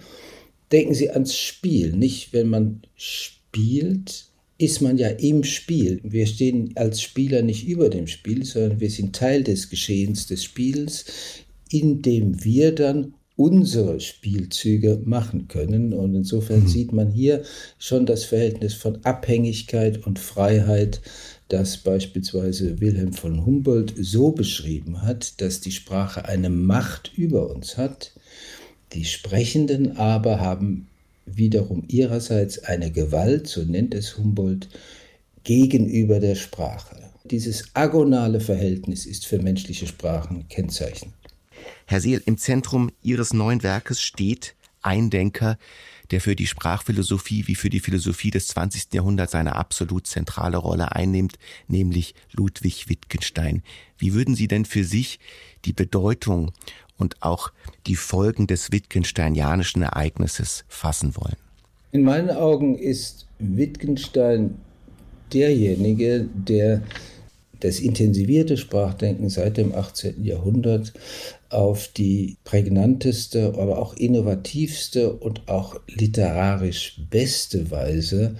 Denken 0.72 0.94
Sie 0.94 1.10
ans 1.10 1.36
Spiel. 1.36 1.92
Nicht, 1.92 2.32
wenn 2.32 2.48
man 2.48 2.82
spielt, 2.96 4.26
ist 4.58 4.82
man 4.82 4.98
ja 4.98 5.08
im 5.08 5.44
Spiel. 5.44 6.00
Wir 6.02 6.26
stehen 6.26 6.72
als 6.76 7.00
Spieler 7.00 7.42
nicht 7.42 7.66
über 7.66 7.88
dem 7.88 8.06
Spiel, 8.06 8.44
sondern 8.44 8.80
wir 8.80 8.90
sind 8.90 9.14
Teil 9.14 9.44
des 9.44 9.70
Geschehens 9.70 10.26
des 10.26 10.44
Spiels, 10.44 11.04
in 11.70 12.02
dem 12.02 12.44
wir 12.44 12.74
dann 12.74 13.14
unsere 13.38 14.00
Spielzüge 14.00 15.00
machen 15.04 15.46
können. 15.46 15.94
Und 15.94 16.14
insofern 16.16 16.62
mhm. 16.62 16.66
sieht 16.66 16.92
man 16.92 17.10
hier 17.12 17.42
schon 17.78 18.04
das 18.04 18.24
Verhältnis 18.24 18.74
von 18.74 18.98
Abhängigkeit 19.04 20.04
und 20.04 20.18
Freiheit, 20.18 21.00
das 21.48 21.78
beispielsweise 21.78 22.80
Wilhelm 22.80 23.12
von 23.12 23.46
Humboldt 23.46 23.94
so 23.96 24.32
beschrieben 24.32 25.02
hat, 25.02 25.40
dass 25.40 25.60
die 25.60 25.70
Sprache 25.70 26.24
eine 26.24 26.50
Macht 26.50 27.12
über 27.16 27.48
uns 27.48 27.78
hat, 27.78 28.12
die 28.92 29.04
Sprechenden 29.04 29.96
aber 29.96 30.40
haben 30.40 30.88
wiederum 31.24 31.84
ihrerseits 31.88 32.64
eine 32.64 32.90
Gewalt, 32.90 33.46
so 33.46 33.62
nennt 33.62 33.94
es 33.94 34.18
Humboldt, 34.18 34.68
gegenüber 35.44 36.18
der 36.18 36.34
Sprache. 36.34 36.96
Dieses 37.24 37.66
agonale 37.74 38.40
Verhältnis 38.40 39.06
ist 39.06 39.26
für 39.26 39.38
menschliche 39.38 39.86
Sprachen 39.86 40.48
Kennzeichen. 40.48 41.12
Herr 41.90 42.02
Seel, 42.02 42.22
im 42.26 42.36
Zentrum 42.36 42.90
Ihres 43.02 43.32
neuen 43.32 43.62
Werkes 43.62 44.02
steht 44.02 44.56
ein 44.82 45.08
Denker, 45.08 45.56
der 46.10 46.20
für 46.20 46.36
die 46.36 46.46
Sprachphilosophie 46.46 47.46
wie 47.46 47.54
für 47.54 47.70
die 47.70 47.80
Philosophie 47.80 48.30
des 48.30 48.48
20. 48.48 48.92
Jahrhunderts 48.92 49.34
eine 49.34 49.56
absolut 49.56 50.06
zentrale 50.06 50.58
Rolle 50.58 50.92
einnimmt, 50.92 51.38
nämlich 51.66 52.14
Ludwig 52.30 52.90
Wittgenstein. 52.90 53.62
Wie 53.96 54.12
würden 54.12 54.34
Sie 54.34 54.48
denn 54.48 54.66
für 54.66 54.84
sich 54.84 55.18
die 55.64 55.72
Bedeutung 55.72 56.52
und 56.98 57.22
auch 57.22 57.52
die 57.86 57.96
Folgen 57.96 58.46
des 58.46 58.70
Wittgensteinianischen 58.70 59.80
Ereignisses 59.80 60.66
fassen 60.68 61.16
wollen? 61.16 61.36
In 61.92 62.02
meinen 62.02 62.28
Augen 62.28 62.76
ist 62.76 63.26
Wittgenstein 63.38 64.58
derjenige, 65.32 66.28
der 66.34 66.82
das 67.60 67.80
intensivierte 67.80 68.56
Sprachdenken 68.56 69.28
seit 69.28 69.56
dem 69.56 69.74
18. 69.74 70.24
Jahrhundert 70.24 70.92
auf 71.50 71.88
die 71.88 72.36
prägnanteste, 72.44 73.54
aber 73.56 73.78
auch 73.78 73.94
innovativste 73.94 75.12
und 75.12 75.48
auch 75.48 75.80
literarisch 75.88 77.00
beste 77.10 77.70
Weise 77.70 78.36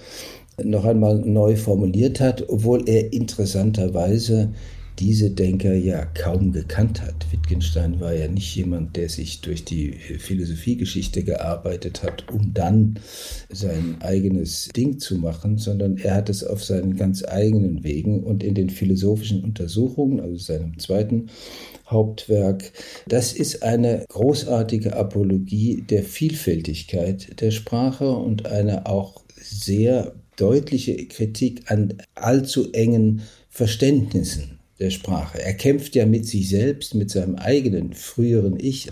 noch 0.63 0.85
einmal 0.85 1.19
neu 1.19 1.55
formuliert 1.55 2.19
hat, 2.19 2.49
obwohl 2.49 2.87
er 2.87 3.13
interessanterweise 3.13 4.53
diese 4.99 5.31
Denker 5.31 5.73
ja 5.73 6.05
kaum 6.05 6.51
gekannt 6.51 7.01
hat. 7.01 7.31
Wittgenstein 7.31 7.99
war 8.01 8.13
ja 8.13 8.27
nicht 8.27 8.53
jemand, 8.55 8.97
der 8.97 9.07
sich 9.07 9.39
durch 9.41 9.63
die 9.63 9.93
Philosophiegeschichte 9.93 11.23
gearbeitet 11.23 12.03
hat, 12.03 12.29
um 12.31 12.53
dann 12.53 12.99
sein 13.49 13.97
eigenes 14.01 14.69
Ding 14.75 14.99
zu 14.99 15.15
machen, 15.15 15.57
sondern 15.57 15.97
er 15.97 16.15
hat 16.15 16.29
es 16.29 16.43
auf 16.43 16.63
seinen 16.63 16.97
ganz 16.97 17.23
eigenen 17.23 17.83
Wegen 17.83 18.23
und 18.23 18.43
in 18.43 18.55
den 18.55 18.69
philosophischen 18.69 19.43
Untersuchungen, 19.43 20.19
also 20.19 20.35
seinem 20.35 20.77
zweiten 20.79 21.27
Hauptwerk. 21.87 22.73
Das 23.07 23.31
ist 23.31 23.63
eine 23.63 24.05
großartige 24.09 24.95
Apologie 24.95 25.83
der 25.89 26.03
Vielfältigkeit 26.03 27.39
der 27.39 27.51
Sprache 27.51 28.11
und 28.11 28.47
eine 28.47 28.85
auch 28.85 29.23
sehr 29.37 30.13
deutliche 30.35 31.07
Kritik 31.07 31.71
an 31.71 31.93
allzu 32.15 32.71
engen 32.73 33.21
Verständnissen 33.49 34.58
der 34.79 34.89
Sprache. 34.89 35.41
Er 35.41 35.53
kämpft 35.53 35.95
ja 35.95 36.05
mit 36.05 36.25
sich 36.25 36.49
selbst, 36.49 36.95
mit 36.95 37.11
seinem 37.11 37.35
eigenen 37.35 37.93
früheren 37.93 38.57
Ich, 38.59 38.89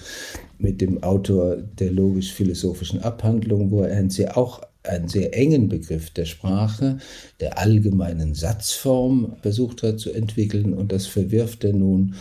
mit 0.57 0.81
dem 0.81 1.03
Autor 1.03 1.57
der 1.57 1.91
logisch-philosophischen 1.91 3.01
Abhandlung, 3.01 3.71
wo 3.71 3.81
er 3.81 4.09
sehr, 4.09 4.37
auch 4.37 4.61
einen 4.83 5.07
sehr 5.07 5.35
engen 5.35 5.69
Begriff 5.69 6.09
der 6.09 6.25
Sprache, 6.25 6.97
der 7.39 7.57
allgemeinen 7.57 8.33
Satzform 8.33 9.37
versucht 9.41 9.83
hat 9.83 9.99
zu 9.99 10.11
entwickeln 10.11 10.73
und 10.73 10.91
das 10.91 11.07
verwirft 11.07 11.63
er 11.63 11.73
nun 11.73 12.15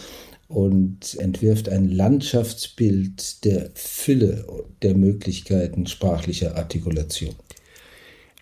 und 0.48 1.16
entwirft 1.18 1.68
ein 1.68 1.88
Landschaftsbild 1.88 3.44
der 3.44 3.70
Fülle 3.74 4.46
der 4.82 4.94
Möglichkeiten 4.94 5.86
sprachlicher 5.86 6.56
Artikulation. 6.56 7.34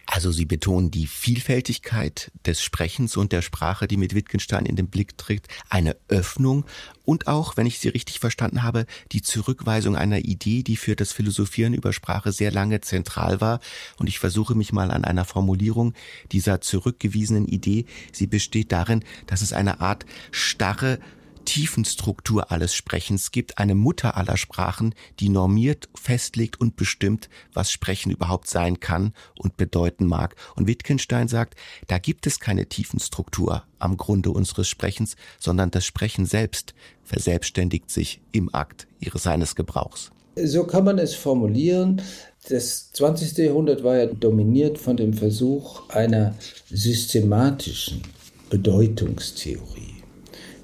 Also 0.07 0.33
Sie 0.33 0.45
betonen 0.45 0.91
die 0.91 1.07
Vielfältigkeit 1.07 2.31
des 2.47 2.63
Sprechens 2.63 3.17
und 3.17 3.33
der 3.33 3.43
Sprache, 3.43 3.89
die 3.89 3.97
mit 3.97 4.15
Wittgenstein 4.15 4.67
in 4.67 4.77
den 4.77 4.89
Blick 4.89 5.17
trägt, 5.19 5.49
eine 5.69 5.97
Öffnung 6.09 6.65
und 7.05 7.27
auch, 7.27 7.57
wenn 7.57 7.67
ich 7.67 7.79
Sie 7.79 7.89
richtig 7.89 8.21
verstanden 8.21 8.63
habe, 8.63 8.87
die 9.13 9.23
Zurückweisung 9.23 9.97
einer 9.97 10.19
Idee, 10.19 10.63
die 10.63 10.77
für 10.77 10.97
das 10.97 11.13
Philosophieren 11.13 11.75
über 11.75 11.93
Sprache 11.93 12.33
sehr 12.33 12.51
lange 12.51 12.81
zentral 12.81 13.41
war. 13.41 13.61
Und 13.99 14.09
ich 14.09 14.19
versuche 14.19 14.55
mich 14.55 14.73
mal 14.73 14.91
an 14.91 15.05
einer 15.05 15.25
Formulierung 15.25 15.95
dieser 16.33 16.61
zurückgewiesenen 16.61 17.47
Idee. 17.47 17.87
Sie 18.13 18.27
besteht 18.27 18.73
darin, 18.73 19.05
dass 19.27 19.43
es 19.43 19.53
eine 19.53 19.81
Art 19.81 20.07
starre 20.31 20.99
Tiefenstruktur 21.45 22.51
alles 22.51 22.75
Sprechens 22.75 23.31
gibt, 23.31 23.59
eine 23.59 23.75
Mutter 23.75 24.17
aller 24.17 24.37
Sprachen, 24.37 24.95
die 25.21 25.29
normiert, 25.29 25.89
festlegt 25.95 26.61
und 26.61 26.77
bestimmt, 26.77 27.29
was 27.53 27.71
Sprechen 27.71 28.11
überhaupt 28.11 28.49
sein 28.49 28.81
kann 28.81 29.13
und 29.39 29.57
bedeuten 29.57 30.07
mag. 30.07 30.37
Und 30.57 30.67
Wittgenstein 30.67 31.29
sagt, 31.29 31.55
da 31.89 31.99
gibt 31.99 32.27
es 32.27 32.41
keine 32.41 32.67
Tiefenstruktur 32.67 33.65
am 33.79 33.97
Grunde 33.97 34.31
unseres 34.31 34.69
Sprechens, 34.69 35.17
sondern 35.39 35.71
das 35.71 35.85
Sprechen 35.85 36.27
selbst 36.27 36.75
verselbstständigt 37.03 37.91
sich 37.91 38.21
im 38.33 38.55
Akt 38.55 38.87
ihres 39.01 39.23
seines 39.23 39.55
Gebrauchs. 39.55 40.11
So 40.37 40.65
kann 40.65 40.85
man 40.85 40.99
es 40.99 41.15
formulieren. 41.15 42.03
Das 42.49 42.91
20. 42.93 43.39
Jahrhundert 43.39 43.85
war 43.85 43.97
ja 43.97 44.07
dominiert 44.07 44.79
von 44.79 44.97
dem 44.97 45.15
Versuch 45.15 45.89
einer 45.91 46.35
systematischen 46.69 48.03
Bedeutungstheorie. 48.51 49.94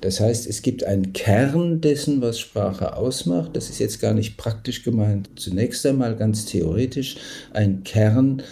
Das 0.00 0.20
heißt, 0.20 0.46
es 0.46 0.62
gibt 0.62 0.84
einen 0.84 1.12
Kern 1.12 1.80
dessen, 1.80 2.22
was 2.22 2.40
Sprache 2.40 2.96
ausmacht. 2.96 3.50
Das 3.54 3.68
ist 3.68 3.78
jetzt 3.78 4.00
gar 4.00 4.14
nicht 4.14 4.36
praktisch 4.36 4.82
gemeint. 4.82 5.28
Zunächst 5.36 5.84
einmal 5.84 6.16
ganz 6.16 6.46
theoretisch 6.46 7.16
ein 7.52 7.84
Kern 7.84 8.42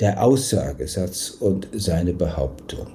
der 0.00 0.22
Aussagesatz 0.22 1.30
und 1.30 1.68
seine 1.72 2.14
Behauptung 2.14 2.88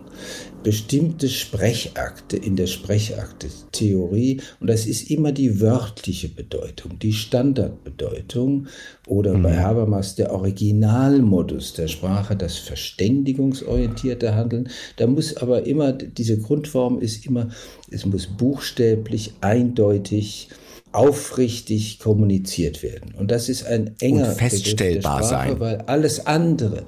bestimmte 0.63 1.29
Sprechakte 1.29 2.38
in 2.38 2.55
der 2.55 2.67
Sprechakte-Theorie 2.67 4.41
und 4.59 4.69
das 4.69 4.85
ist 4.85 5.09
immer 5.09 5.31
die 5.31 5.61
wörtliche 5.61 6.29
Bedeutung, 6.29 6.99
die 6.99 7.13
Standardbedeutung 7.13 8.67
oder 9.07 9.35
mhm. 9.35 9.43
bei 9.43 9.57
Habermas 9.57 10.15
der 10.15 10.31
Originalmodus 10.33 11.73
der 11.73 11.88
Sprache, 11.88 12.35
das 12.35 12.57
verständigungsorientierte 12.57 14.35
Handeln. 14.35 14.69
Da 14.97 15.07
muss 15.07 15.38
aber 15.38 15.65
immer, 15.65 15.93
diese 15.93 16.39
Grundform 16.39 16.99
ist 16.99 17.25
immer, 17.25 17.49
es 17.89 18.05
muss 18.05 18.27
buchstäblich, 18.27 19.33
eindeutig, 19.41 20.49
aufrichtig 20.91 21.99
kommuniziert 21.99 22.83
werden. 22.83 23.13
Und 23.17 23.31
das 23.31 23.49
ist 23.49 23.65
ein 23.65 23.95
enger 24.01 24.29
und 24.29 24.35
feststellbar 24.35 25.23
Sprache, 25.23 25.49
sein. 25.49 25.59
weil 25.59 25.77
alles 25.81 26.25
andere 26.25 26.85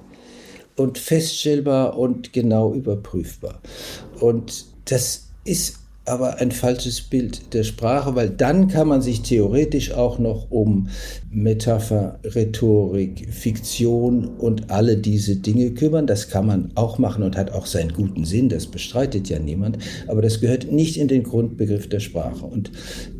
und 0.81 0.97
feststellbar 0.97 1.97
und 1.97 2.33
genau 2.33 2.73
überprüfbar. 2.73 3.61
Und 4.19 4.65
das 4.85 5.27
ist 5.45 5.80
aber 6.05 6.39
ein 6.39 6.51
falsches 6.51 7.01
Bild 7.01 7.53
der 7.53 7.63
Sprache, 7.63 8.15
weil 8.15 8.29
dann 8.29 8.67
kann 8.67 8.87
man 8.87 9.01
sich 9.01 9.21
theoretisch 9.21 9.91
auch 9.91 10.17
noch 10.17 10.49
um 10.49 10.89
Metapher, 11.29 12.19
Rhetorik, 12.23 13.27
Fiktion 13.31 14.25
und 14.25 14.71
alle 14.71 14.97
diese 14.97 15.35
Dinge 15.35 15.71
kümmern. 15.71 16.07
Das 16.07 16.29
kann 16.29 16.47
man 16.47 16.71
auch 16.73 16.97
machen 16.97 17.23
und 17.23 17.37
hat 17.37 17.51
auch 17.51 17.67
seinen 17.67 17.93
guten 17.93 18.25
Sinn, 18.25 18.49
das 18.49 18.65
bestreitet 18.65 19.29
ja 19.29 19.37
niemand, 19.37 19.77
aber 20.07 20.23
das 20.23 20.41
gehört 20.41 20.71
nicht 20.71 20.97
in 20.97 21.07
den 21.07 21.21
Grundbegriff 21.21 21.87
der 21.87 21.99
Sprache. 21.99 22.45
Und 22.45 22.71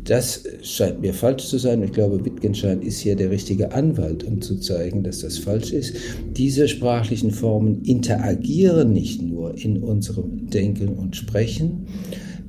das 0.04 0.42
scheint 0.62 1.00
mir 1.00 1.14
falsch 1.14 1.46
zu 1.46 1.58
sein. 1.58 1.84
Ich 1.84 1.92
glaube, 1.92 2.24
Wittgenstein 2.24 2.82
ist 2.82 2.98
hier 2.98 3.14
der 3.14 3.30
richtige 3.30 3.72
Anwalt, 3.72 4.24
um 4.24 4.42
zu 4.42 4.58
zeigen, 4.58 5.04
dass 5.04 5.20
das 5.20 5.38
falsch 5.38 5.72
ist. 5.72 5.94
Diese 6.36 6.66
sprachlichen 6.66 7.30
Formen 7.30 7.82
interagieren 7.84 8.92
nicht 8.92 9.22
nur 9.22 9.56
in 9.56 9.80
unserem 9.82 10.50
Denken 10.50 10.88
und 10.88 11.14
Sprechen, 11.14 11.86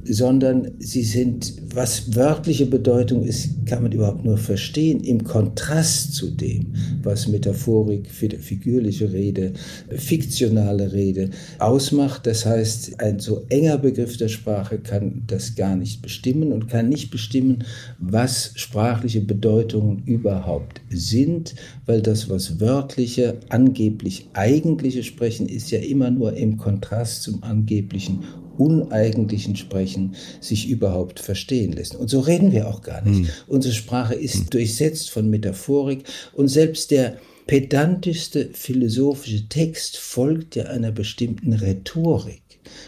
sondern 0.05 0.71
sie 0.79 1.03
sind, 1.03 1.53
was 1.73 2.15
wörtliche 2.15 2.65
Bedeutung 2.65 3.23
ist, 3.23 3.65
kann 3.65 3.83
man 3.83 3.91
überhaupt 3.91 4.25
nur 4.25 4.37
verstehen 4.37 5.01
im 5.01 5.23
Kontrast 5.23 6.13
zu 6.13 6.29
dem, 6.29 6.73
was 7.01 7.27
Metaphorik, 7.27 8.09
figürliche 8.09 9.11
Rede, 9.11 9.53
fiktionale 9.89 10.91
Rede 10.93 11.29
ausmacht. 11.59 12.27
Das 12.27 12.45
heißt, 12.45 12.99
ein 12.99 13.19
so 13.19 13.45
enger 13.49 13.77
Begriff 13.77 14.17
der 14.17 14.27
Sprache 14.27 14.79
kann 14.79 15.23
das 15.27 15.55
gar 15.55 15.75
nicht 15.75 16.01
bestimmen 16.01 16.51
und 16.51 16.67
kann 16.67 16.89
nicht 16.89 17.09
bestimmen, 17.09 17.63
was 17.99 18.51
sprachliche 18.55 19.21
Bedeutungen 19.21 20.03
überhaupt 20.05 20.81
sind, 20.89 21.55
weil 21.85 22.01
das, 22.01 22.29
was 22.29 22.59
wörtliche, 22.59 23.37
angeblich 23.49 24.27
eigentliche 24.33 25.03
Sprechen 25.03 25.47
ist, 25.47 25.71
ja 25.71 25.79
immer 25.79 26.11
nur 26.11 26.33
im 26.33 26.57
Kontrast 26.57 27.23
zum 27.23 27.43
angeblichen 27.43 28.23
uneigentlichen 28.57 29.55
Sprechen 29.55 30.15
sich 30.39 30.69
überhaupt 30.69 31.19
verstehen 31.19 31.71
lässt. 31.73 31.95
Und 31.95 32.09
so 32.09 32.19
reden 32.19 32.51
wir 32.51 32.67
auch 32.67 32.81
gar 32.81 33.01
nicht. 33.01 33.27
Hm. 33.27 33.33
Unsere 33.47 33.73
Sprache 33.73 34.15
ist 34.15 34.35
hm. 34.35 34.49
durchsetzt 34.51 35.09
von 35.09 35.29
Metaphorik 35.29 36.03
und 36.33 36.47
selbst 36.47 36.91
der 36.91 37.17
pedantischste 37.47 38.49
philosophische 38.53 39.47
Text 39.49 39.97
folgt 39.97 40.55
ja 40.55 40.65
einer 40.65 40.91
bestimmten 40.91 41.53
Rhetorik. 41.53 42.41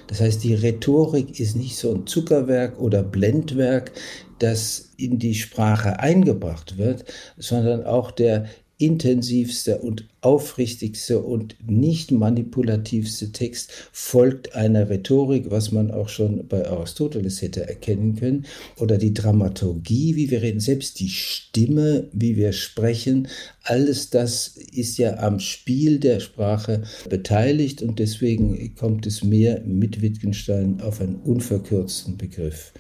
Das 0.07 0.22
heißt, 0.22 0.43
die 0.43 0.53
Rhetorik 0.53 1.39
ist 1.39 1.55
nicht 1.55 1.75
so 1.75 1.93
ein 1.93 2.07
Zuckerwerk 2.07 2.79
oder 2.79 3.03
Blendwerk, 3.03 3.91
das 4.39 4.91
in 4.98 5.19
die 5.19 5.36
Sprache 5.36 6.00
eingebracht 6.00 6.77
wird, 6.77 7.05
sondern 7.38 7.84
auch 7.84 8.12
der 8.12 8.45
intensivste 8.77 9.79
und 9.79 10.05
aufrichtigste 10.22 11.22
und 11.22 11.55
nicht 11.65 12.12
manipulativste 12.12 13.32
Text 13.32 13.72
folgt 13.91 14.55
einer 14.55 14.89
Rhetorik, 14.89 15.50
was 15.50 15.72
man 15.72 15.91
auch 15.91 16.10
schon 16.10 16.48
bei 16.48 16.67
Aristoteles 16.67 17.41
hätte 17.41 17.67
erkennen 17.67 18.15
können, 18.15 18.46
oder 18.77 18.98
die 18.98 19.13
Dramaturgie, 19.13 20.15
wie 20.15 20.29
wir 20.29 20.41
reden, 20.41 20.60
selbst 20.60 21.00
die 21.00 21.10
Stimme, 21.10 22.10
wie 22.12 22.36
wir 22.36 22.51
sprechen, 22.53 23.27
alles 23.63 24.10
das 24.10 24.57
ist 24.74 24.98
ja 24.98 25.20
am 25.20 25.40
Spiel 25.40 26.00
der 26.00 26.20
Sprache 26.20 26.83
beteiligt 27.09 27.81
und 27.81 28.00
deswegen 28.00 28.75
kommt 28.75 29.05
es 29.05 29.24
mehr 29.24 29.61
mit 29.61 30.01
Wittgenstein 30.01 30.81
auf 30.81 31.01
einen 31.01 31.16
unverkürzten 31.16 32.18
Begriff 32.18 32.74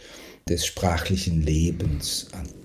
des 0.49 0.65
sprachlichen 0.65 1.41
Lebens 1.41 2.27
an. 2.33 2.64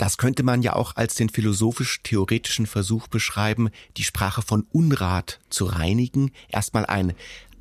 Das 0.00 0.16
könnte 0.16 0.42
man 0.44 0.62
ja 0.62 0.72
auch 0.76 0.96
als 0.96 1.14
den 1.14 1.28
philosophisch-theoretischen 1.28 2.64
Versuch 2.64 3.06
beschreiben, 3.06 3.68
die 3.98 4.02
Sprache 4.02 4.40
von 4.40 4.66
Unrat 4.72 5.40
zu 5.50 5.66
reinigen, 5.66 6.30
erstmal 6.48 6.86
eine 6.86 7.14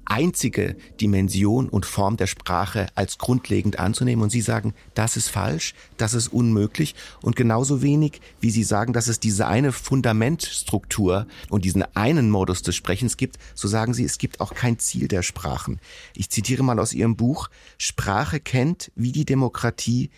einzige 0.06 0.78
Dimension 1.02 1.68
und 1.68 1.86
Form 1.86 2.16
der 2.16 2.28
Sprache 2.28 2.88
als 2.96 3.18
grundlegend 3.18 3.78
anzunehmen. 3.78 4.24
Und 4.24 4.30
Sie 4.30 4.40
sagen, 4.40 4.74
das 4.94 5.18
ist 5.18 5.28
falsch, 5.28 5.74
das 5.98 6.14
ist 6.14 6.30
unmöglich. 6.30 6.96
Und 7.22 7.36
genauso 7.36 7.82
wenig, 7.82 8.22
wie 8.40 8.52
Sie 8.52 8.64
sagen, 8.64 8.94
dass 8.94 9.10
es 9.10 9.20
diese 9.20 9.46
eine 9.48 9.74
Fundamentstruktur 9.74 11.28
und 11.50 11.66
diesen 11.66 11.84
einen 11.94 12.32
Modus 12.32 12.62
des 12.62 12.74
Sprechens 12.74 13.18
gibt, 13.18 13.38
so 13.54 13.68
sagen 13.68 13.94
Sie, 13.94 14.06
es 14.06 14.18
gibt 14.18 14.40
auch 14.40 14.54
kein 14.54 14.80
Ziel 14.80 15.10
der 15.10 15.24
Sprachen. 15.24 15.82
Ich 16.16 16.30
zitiere 16.30 16.64
mal 16.64 16.80
aus 16.80 16.94
Ihrem 16.94 17.18
Buch, 17.18 17.50
Sprache 17.78 18.40
kennt, 18.40 18.94
wie 18.96 19.12
die 19.12 19.26
Demokratie, 19.26 20.10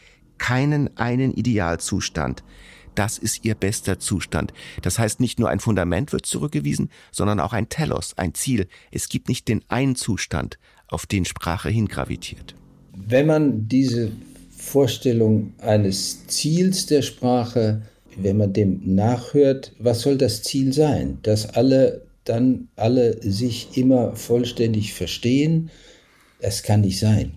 keinen 0.41 0.97
einen 0.97 1.31
Idealzustand. 1.31 2.43
Das 2.95 3.19
ist 3.19 3.45
ihr 3.45 3.53
bester 3.53 3.99
Zustand. 3.99 4.53
Das 4.81 4.97
heißt, 4.97 5.19
nicht 5.19 5.39
nur 5.39 5.49
ein 5.49 5.59
Fundament 5.59 6.11
wird 6.11 6.25
zurückgewiesen, 6.25 6.89
sondern 7.11 7.39
auch 7.39 7.53
ein 7.53 7.69
Telos, 7.69 8.17
ein 8.17 8.33
Ziel. 8.33 8.67
Es 8.89 9.07
gibt 9.07 9.29
nicht 9.29 9.47
den 9.47 9.63
einen 9.69 9.95
Zustand, 9.95 10.57
auf 10.87 11.05
den 11.05 11.25
Sprache 11.25 11.69
hingravitiert. 11.69 12.55
Wenn 12.93 13.27
man 13.27 13.67
diese 13.67 14.11
Vorstellung 14.49 15.53
eines 15.59 16.25
Ziels 16.25 16.87
der 16.87 17.03
Sprache, 17.03 17.83
wenn 18.17 18.37
man 18.37 18.51
dem 18.51 18.81
nachhört, 18.83 19.73
was 19.77 20.01
soll 20.01 20.17
das 20.17 20.41
Ziel 20.41 20.73
sein? 20.73 21.19
Dass 21.21 21.47
alle 21.53 22.01
dann 22.23 22.67
alle 22.75 23.21
sich 23.21 23.77
immer 23.77 24.15
vollständig 24.15 24.95
verstehen? 24.95 25.69
Es 26.39 26.63
kann 26.63 26.81
nicht 26.81 26.97
sein. 26.99 27.31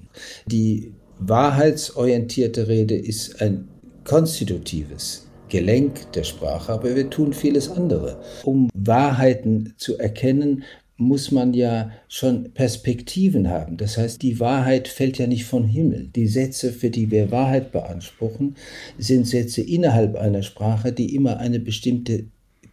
Die 0.46 0.94
wahrheitsorientierte 1.18 2.68
Rede 2.68 2.96
ist 2.96 3.40
ein 3.40 3.68
konstitutives 4.04 5.26
Gelenk 5.48 6.12
der 6.12 6.24
Sprache, 6.24 6.72
aber 6.72 6.96
wir 6.96 7.10
tun 7.10 7.32
vieles 7.32 7.70
andere. 7.70 8.20
Um 8.42 8.70
Wahrheiten 8.74 9.74
zu 9.76 9.98
erkennen, 9.98 10.64
muss 10.96 11.32
man 11.32 11.54
ja 11.54 11.90
schon 12.08 12.52
Perspektiven 12.52 13.48
haben. 13.48 13.76
Das 13.76 13.98
heißt, 13.98 14.22
die 14.22 14.38
Wahrheit 14.38 14.86
fällt 14.88 15.18
ja 15.18 15.26
nicht 15.26 15.44
vom 15.44 15.64
Himmel. 15.64 16.08
Die 16.14 16.28
Sätze, 16.28 16.72
für 16.72 16.90
die 16.90 17.10
wir 17.10 17.30
Wahrheit 17.30 17.72
beanspruchen, 17.72 18.56
sind 18.98 19.26
Sätze 19.26 19.60
innerhalb 19.60 20.14
einer 20.16 20.42
Sprache, 20.42 20.92
die 20.92 21.14
immer 21.14 21.38
eine 21.38 21.58
bestimmte 21.58 22.26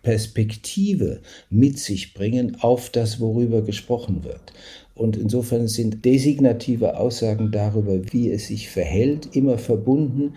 Perspektive 0.04 1.22
mit 1.50 1.78
sich 1.78 2.14
bringen 2.14 2.58
auf 2.62 2.90
das, 2.90 3.20
worüber 3.20 3.62
gesprochen 3.62 4.24
wird. 4.24 4.54
Und 4.96 5.18
insofern 5.18 5.68
sind 5.68 6.06
designative 6.06 6.98
Aussagen 6.98 7.52
darüber, 7.52 8.00
wie 8.12 8.30
es 8.30 8.48
sich 8.48 8.70
verhält, 8.70 9.36
immer 9.36 9.58
verbunden 9.58 10.34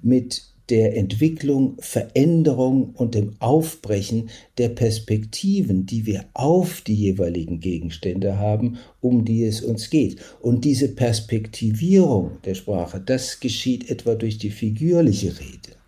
mit 0.00 0.42
der 0.68 0.96
Entwicklung, 0.96 1.76
Veränderung 1.78 2.90
und 2.94 3.14
dem 3.14 3.36
Aufbrechen 3.38 4.28
der 4.58 4.68
Perspektiven, 4.68 5.86
die 5.86 6.04
wir 6.04 6.26
auf 6.34 6.82
die 6.82 6.94
jeweiligen 6.94 7.60
Gegenstände 7.60 8.38
haben, 8.38 8.78
um 9.00 9.24
die 9.24 9.44
es 9.44 9.62
uns 9.62 9.88
geht. 9.88 10.18
Und 10.40 10.64
diese 10.64 10.88
Perspektivierung 10.88 12.32
der 12.44 12.54
Sprache, 12.54 13.00
das 13.04 13.40
geschieht 13.40 13.90
etwa 13.90 14.14
durch 14.14 14.36
die 14.38 14.50
figürliche 14.50 15.38
Rede. 15.38 15.78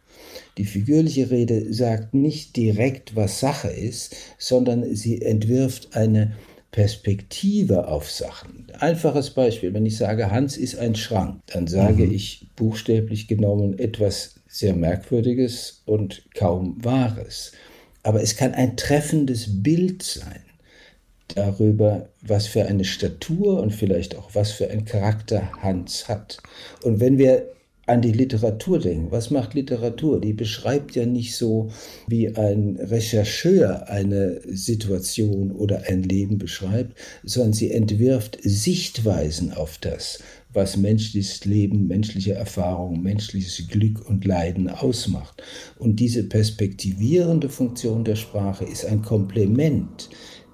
Die 0.56 0.64
figürliche 0.64 1.30
Rede 1.30 1.72
sagt 1.72 2.14
nicht 2.14 2.56
direkt, 2.56 3.16
was 3.16 3.40
Sache 3.40 3.68
ist, 3.68 4.16
sondern 4.38 4.94
sie 4.94 5.22
entwirft 5.22 5.94
eine 5.94 6.33
Perspektive 6.70 7.88
auf 7.88 8.11
Sachen. 8.11 8.66
Einfaches 8.78 9.30
Beispiel, 9.30 9.74
wenn 9.74 9.87
ich 9.87 9.96
sage, 9.96 10.30
Hans 10.30 10.56
ist 10.56 10.78
ein 10.78 10.94
Schrank, 10.94 11.40
dann 11.46 11.66
sage 11.66 12.06
mhm. 12.06 12.12
ich 12.12 12.48
buchstäblich 12.56 13.26
genommen 13.26 13.78
etwas 13.78 14.37
sehr 14.46 14.74
Merkwürdiges 14.74 15.83
und 15.87 16.22
kaum 16.35 16.76
Wahres. 16.85 17.52
Aber 18.02 18.22
es 18.22 18.37
kann 18.37 18.54
ein 18.54 18.76
treffendes 18.76 19.62
Bild 19.62 20.02
sein 20.02 20.42
darüber, 21.35 22.09
was 22.22 22.46
für 22.46 22.64
eine 22.66 22.85
Statur 22.85 23.61
und 23.61 23.72
vielleicht 23.72 24.16
auch 24.16 24.30
was 24.35 24.50
für 24.52 24.70
ein 24.70 24.85
Charakter 24.85 25.52
Hans 25.62 26.09
hat. 26.09 26.38
Und 26.83 27.00
wenn 27.00 27.18
wir 27.18 27.52
an 27.90 28.03
die 28.03 28.12
Literatur 28.12 28.79
denken. 28.79 29.11
Was 29.11 29.31
macht 29.31 29.55
Literatur? 29.55 30.20
Die 30.20 30.33
beschreibt 30.33 30.94
ja 30.94 31.05
nicht 31.07 31.35
so, 31.35 31.70
wie 32.07 32.29
ein 32.37 32.76
Rechercheur 32.76 33.88
eine 33.88 34.40
Situation 34.46 35.50
oder 35.50 35.83
ein 35.88 36.05
Leben 36.05 36.38
beschreibt, 36.38 36.96
sondern 37.24 37.53
sie 37.53 37.72
entwirft 37.72 38.38
Sichtweisen 38.42 39.53
auf 39.53 39.79
das, 39.79 40.20
was 40.53 40.76
menschliches 40.76 41.44
Leben, 41.44 41.88
menschliche 41.88 42.35
Erfahrung, 42.35 43.03
menschliches 43.03 43.66
Glück 43.68 44.09
und 44.09 44.24
Leiden 44.24 44.68
ausmacht. 44.68 45.42
Und 45.76 45.98
diese 45.98 46.22
perspektivierende 46.22 47.48
Funktion 47.48 48.05
der 48.05 48.16
Sprache 48.16 48.64
ist 48.64 48.85
ein 48.85 49.03
Komplement 49.03 50.09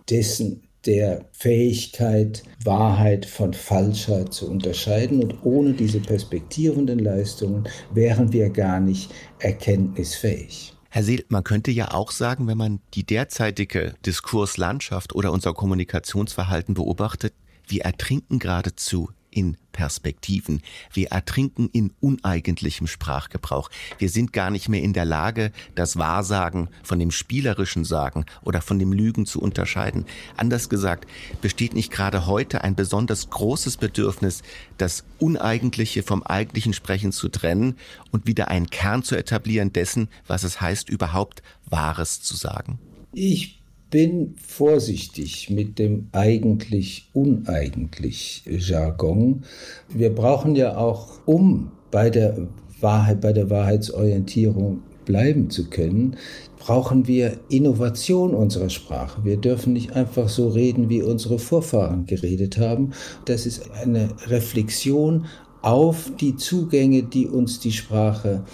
dessen, 0.09 0.66
der 0.87 1.27
Fähigkeit, 1.33 2.43
Wahrheit 2.65 3.27
von 3.27 3.53
Falschheit 3.53 4.33
zu 4.33 4.51
unterscheiden. 4.51 5.23
Und 5.23 5.45
ohne 5.45 5.73
diese 5.73 6.01
perspektivenden 6.01 6.99
Leistungen 6.99 7.69
wären 7.93 8.33
wir 8.33 8.51
gar 8.51 8.81
nicht 8.81 9.13
erkenntnisfähig. 9.39 10.75
Herr 10.89 11.03
Seel, 11.03 11.25
man 11.29 11.45
könnte 11.45 11.71
ja 11.71 11.93
auch 11.93 12.11
sagen, 12.11 12.47
wenn 12.47 12.57
man 12.57 12.81
die 12.95 13.05
derzeitige 13.05 13.95
Diskurslandschaft 14.07 15.15
oder 15.15 15.33
unser 15.33 15.53
Kommunikationsverhalten 15.53 16.75
beobachtet, 16.75 17.35
wir 17.67 17.83
ertrinken 17.83 18.39
geradezu 18.39 19.11
in 19.37 19.59
Perspektiven. 19.73 20.63
Wir 20.91 21.09
ertrinken 21.09 21.69
in 21.71 21.93
uneigentlichem 22.01 22.87
Sprachgebrauch. 22.87 23.69
Wir 23.99 24.09
sind 24.09 24.33
gar 24.33 24.51
nicht 24.51 24.71
mehr 24.71 24.83
in 24.83 24.95
der 24.95 25.05
Lage, 25.05 25.53
das 25.75 25.99
Wahrsagen 25.99 26.71
von 26.83 26.99
dem 26.99 27.11
spielerischen 27.11 27.85
Sagen 27.85 28.25
oder 28.43 28.63
von 28.63 28.79
dem 28.79 28.95
Lügen 28.95 29.27
zu 29.27 29.41
unterscheiden. 29.41 30.07
Anders 30.39 30.71
gesagt, 30.71 31.07
besteht 31.43 31.75
nicht 31.75 31.93
gerade 31.93 32.27
heute 32.27 32.65
ein 32.65 32.75
besonders 32.75 33.29
großes 33.29 33.77
Bedürfnis, 33.77 34.43
das 34.79 35.05
Uneigentliche 35.19 36.03
vom 36.03 36.23
eigentlichen 36.23 36.73
Sprechen 36.73 37.13
zu 37.13 37.29
trennen 37.29 37.77
und 38.11 38.27
wieder 38.27 38.49
einen 38.49 38.71
Kern 38.71 39.03
zu 39.03 39.17
etablieren 39.17 39.75
dessen, 39.75 40.09
was 40.27 40.43
es 40.45 40.63
heißt, 40.63 40.89
überhaupt 40.89 41.43
Wahres 41.67 42.23
zu 42.23 42.35
sagen? 42.35 42.79
Ich 43.13 43.61
bin 43.91 44.35
vorsichtig 44.45 45.51
mit 45.51 45.79
dem 45.79 46.09
eigentlich 46.13 47.11
uneigentlich 47.13 48.43
Jargon. 48.47 49.45
Wir 49.89 50.15
brauchen 50.15 50.57
ja 50.57 50.77
auch, 50.77 51.21
um 51.25 51.71
bei 51.91 52.11
der 52.11 52.49
Wahrheit, 52.81 53.21
bei 53.21 53.33
der 53.33 53.49
Wahrheitsorientierung 53.49 54.83
bleiben 55.05 55.51
zu 55.51 55.71
können, 55.71 56.17
brauchen 56.59 57.07
wir 57.07 57.39
Innovation 57.49 58.35
unserer 58.35 58.71
Sprache. 58.71 59.25
Wir 59.25 59.37
dürfen 59.37 59.73
nicht 59.73 59.93
einfach 59.93 60.29
so 60.29 60.49
reden, 60.49 60.89
wie 60.89 61.03
unsere 61.03 61.39
Vorfahren 61.39 62.07
geredet 62.07 62.59
haben. 62.59 62.91
Das 63.25 63.47
ist 63.47 63.71
eine 63.71 64.09
Reflexion 64.27 65.27
auf 65.63 66.13
die 66.21 66.37
Zugänge, 66.37 67.05
die 67.05 67.27
uns 67.27 67.61
die 67.61 67.73
Sprache 67.73 68.45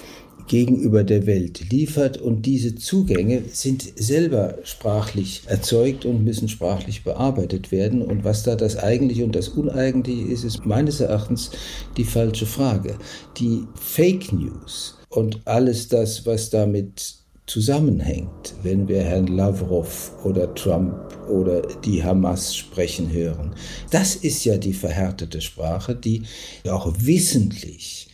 gegenüber 0.52 1.02
der 1.02 1.24
Welt 1.24 1.70
liefert. 1.70 2.18
Und 2.18 2.44
diese 2.44 2.74
Zugänge 2.74 3.42
sind 3.50 3.90
selber 3.96 4.58
sprachlich 4.64 5.44
erzeugt 5.46 6.04
und 6.04 6.24
müssen 6.24 6.46
sprachlich 6.46 7.04
bearbeitet 7.04 7.72
werden. 7.72 8.02
Und 8.02 8.22
was 8.22 8.42
da 8.42 8.54
das 8.54 8.76
Eigentliche 8.76 9.24
und 9.24 9.34
das 9.34 9.48
Uneigentliche 9.48 10.30
ist, 10.30 10.44
ist 10.44 10.66
meines 10.66 11.00
Erachtens 11.00 11.52
die 11.96 12.04
falsche 12.04 12.44
Frage. 12.44 12.96
Die 13.38 13.62
Fake 13.80 14.30
News 14.30 14.98
und 15.08 15.40
alles 15.46 15.88
das, 15.88 16.26
was 16.26 16.50
damit 16.50 17.14
zusammenhängt, 17.46 18.52
wenn 18.62 18.86
wir 18.88 19.00
Herrn 19.00 19.28
Lavrov 19.28 20.12
oder 20.22 20.54
Trump 20.54 20.94
oder 21.30 21.62
die 21.82 22.04
Hamas 22.04 22.54
sprechen 22.54 23.10
hören. 23.10 23.54
Das 23.90 24.16
ist 24.16 24.44
ja 24.44 24.58
die 24.58 24.74
verhärtete 24.74 25.40
Sprache, 25.40 25.94
die 25.94 26.24
auch 26.68 26.92
wissentlich 26.98 28.08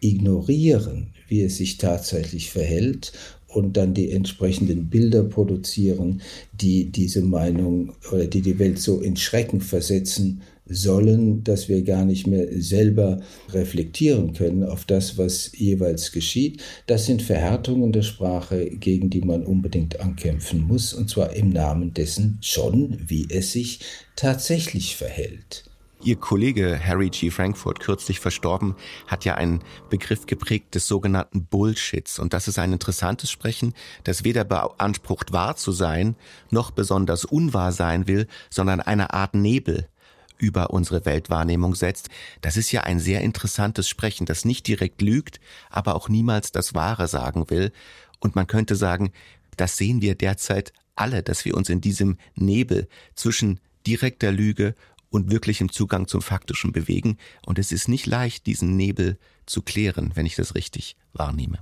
ignorieren, 0.00 1.12
wie 1.32 1.40
es 1.40 1.56
sich 1.56 1.78
tatsächlich 1.78 2.50
verhält 2.50 3.12
und 3.48 3.78
dann 3.78 3.94
die 3.94 4.10
entsprechenden 4.10 4.90
Bilder 4.90 5.24
produzieren, 5.24 6.20
die 6.52 6.92
diese 6.92 7.22
Meinung 7.22 7.94
oder 8.12 8.26
die 8.26 8.42
die 8.42 8.58
Welt 8.58 8.78
so 8.78 9.00
in 9.00 9.16
Schrecken 9.16 9.62
versetzen 9.62 10.42
sollen, 10.66 11.42
dass 11.42 11.70
wir 11.70 11.82
gar 11.84 12.04
nicht 12.04 12.26
mehr 12.26 12.46
selber 12.60 13.22
reflektieren 13.50 14.34
können 14.34 14.62
auf 14.62 14.84
das, 14.84 15.16
was 15.16 15.50
jeweils 15.56 16.12
geschieht. 16.12 16.62
Das 16.86 17.06
sind 17.06 17.22
Verhärtungen 17.22 17.92
der 17.92 18.02
Sprache, 18.02 18.66
gegen 18.68 19.08
die 19.08 19.22
man 19.22 19.46
unbedingt 19.46 20.00
ankämpfen 20.00 20.60
muss, 20.60 20.92
und 20.92 21.08
zwar 21.08 21.34
im 21.34 21.48
Namen 21.48 21.94
dessen 21.94 22.38
schon, 22.42 22.98
wie 23.06 23.26
es 23.30 23.52
sich 23.52 23.80
tatsächlich 24.16 24.96
verhält. 24.96 25.64
Ihr 26.04 26.16
Kollege 26.16 26.80
Harry 26.84 27.10
G. 27.10 27.30
Frankfurt, 27.30 27.78
kürzlich 27.78 28.18
verstorben, 28.18 28.74
hat 29.06 29.24
ja 29.24 29.36
einen 29.36 29.62
Begriff 29.88 30.26
geprägt 30.26 30.74
des 30.74 30.88
sogenannten 30.88 31.44
Bullshits. 31.44 32.18
Und 32.18 32.32
das 32.32 32.48
ist 32.48 32.58
ein 32.58 32.72
interessantes 32.72 33.30
Sprechen, 33.30 33.72
das 34.02 34.24
weder 34.24 34.42
beansprucht 34.42 35.32
wahr 35.32 35.54
zu 35.54 35.70
sein, 35.70 36.16
noch 36.50 36.72
besonders 36.72 37.24
unwahr 37.24 37.70
sein 37.70 38.08
will, 38.08 38.26
sondern 38.50 38.80
eine 38.80 39.14
Art 39.14 39.34
Nebel 39.34 39.88
über 40.38 40.70
unsere 40.70 41.04
Weltwahrnehmung 41.04 41.76
setzt. 41.76 42.08
Das 42.40 42.56
ist 42.56 42.72
ja 42.72 42.80
ein 42.80 42.98
sehr 42.98 43.20
interessantes 43.20 43.88
Sprechen, 43.88 44.26
das 44.26 44.44
nicht 44.44 44.66
direkt 44.66 45.02
lügt, 45.02 45.38
aber 45.70 45.94
auch 45.94 46.08
niemals 46.08 46.50
das 46.50 46.74
Wahre 46.74 47.06
sagen 47.06 47.48
will. 47.48 47.70
Und 48.18 48.34
man 48.34 48.48
könnte 48.48 48.74
sagen, 48.74 49.12
das 49.56 49.76
sehen 49.76 50.02
wir 50.02 50.16
derzeit 50.16 50.72
alle, 50.96 51.22
dass 51.22 51.44
wir 51.44 51.56
uns 51.56 51.68
in 51.68 51.80
diesem 51.80 52.18
Nebel 52.34 52.88
zwischen 53.14 53.60
direkter 53.86 54.32
Lüge 54.32 54.74
und 55.12 55.30
wirklichem 55.30 55.70
Zugang 55.70 56.08
zum 56.08 56.22
Faktischen 56.22 56.72
bewegen. 56.72 57.18
Und 57.46 57.58
es 57.60 57.70
ist 57.70 57.88
nicht 57.88 58.06
leicht, 58.06 58.46
diesen 58.46 58.76
Nebel 58.76 59.18
zu 59.46 59.62
klären, 59.62 60.12
wenn 60.14 60.26
ich 60.26 60.34
das 60.34 60.56
richtig 60.56 60.96
wahrnehme. 61.12 61.58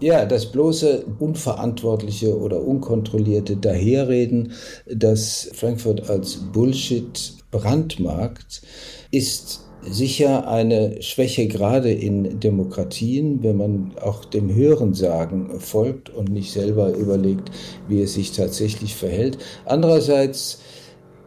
Ja, 0.00 0.24
das 0.24 0.50
bloße 0.50 1.04
unverantwortliche 1.18 2.38
oder 2.38 2.62
unkontrollierte 2.62 3.56
Daherreden, 3.56 4.52
das 4.86 5.50
Frankfurt 5.54 6.08
als 6.08 6.36
Bullshit 6.36 7.34
brandmarkt, 7.50 8.62
ist 9.10 9.60
sicher 9.82 10.48
eine 10.48 11.02
Schwäche 11.02 11.48
gerade 11.48 11.92
in 11.92 12.40
Demokratien, 12.40 13.42
wenn 13.42 13.56
man 13.56 13.92
auch 14.00 14.24
dem 14.24 14.54
Hörensagen 14.54 15.60
folgt 15.60 16.10
und 16.10 16.30
nicht 16.30 16.52
selber 16.52 16.94
überlegt, 16.94 17.50
wie 17.88 18.02
es 18.02 18.14
sich 18.14 18.32
tatsächlich 18.32 18.94
verhält. 18.94 19.38
Andererseits 19.64 20.60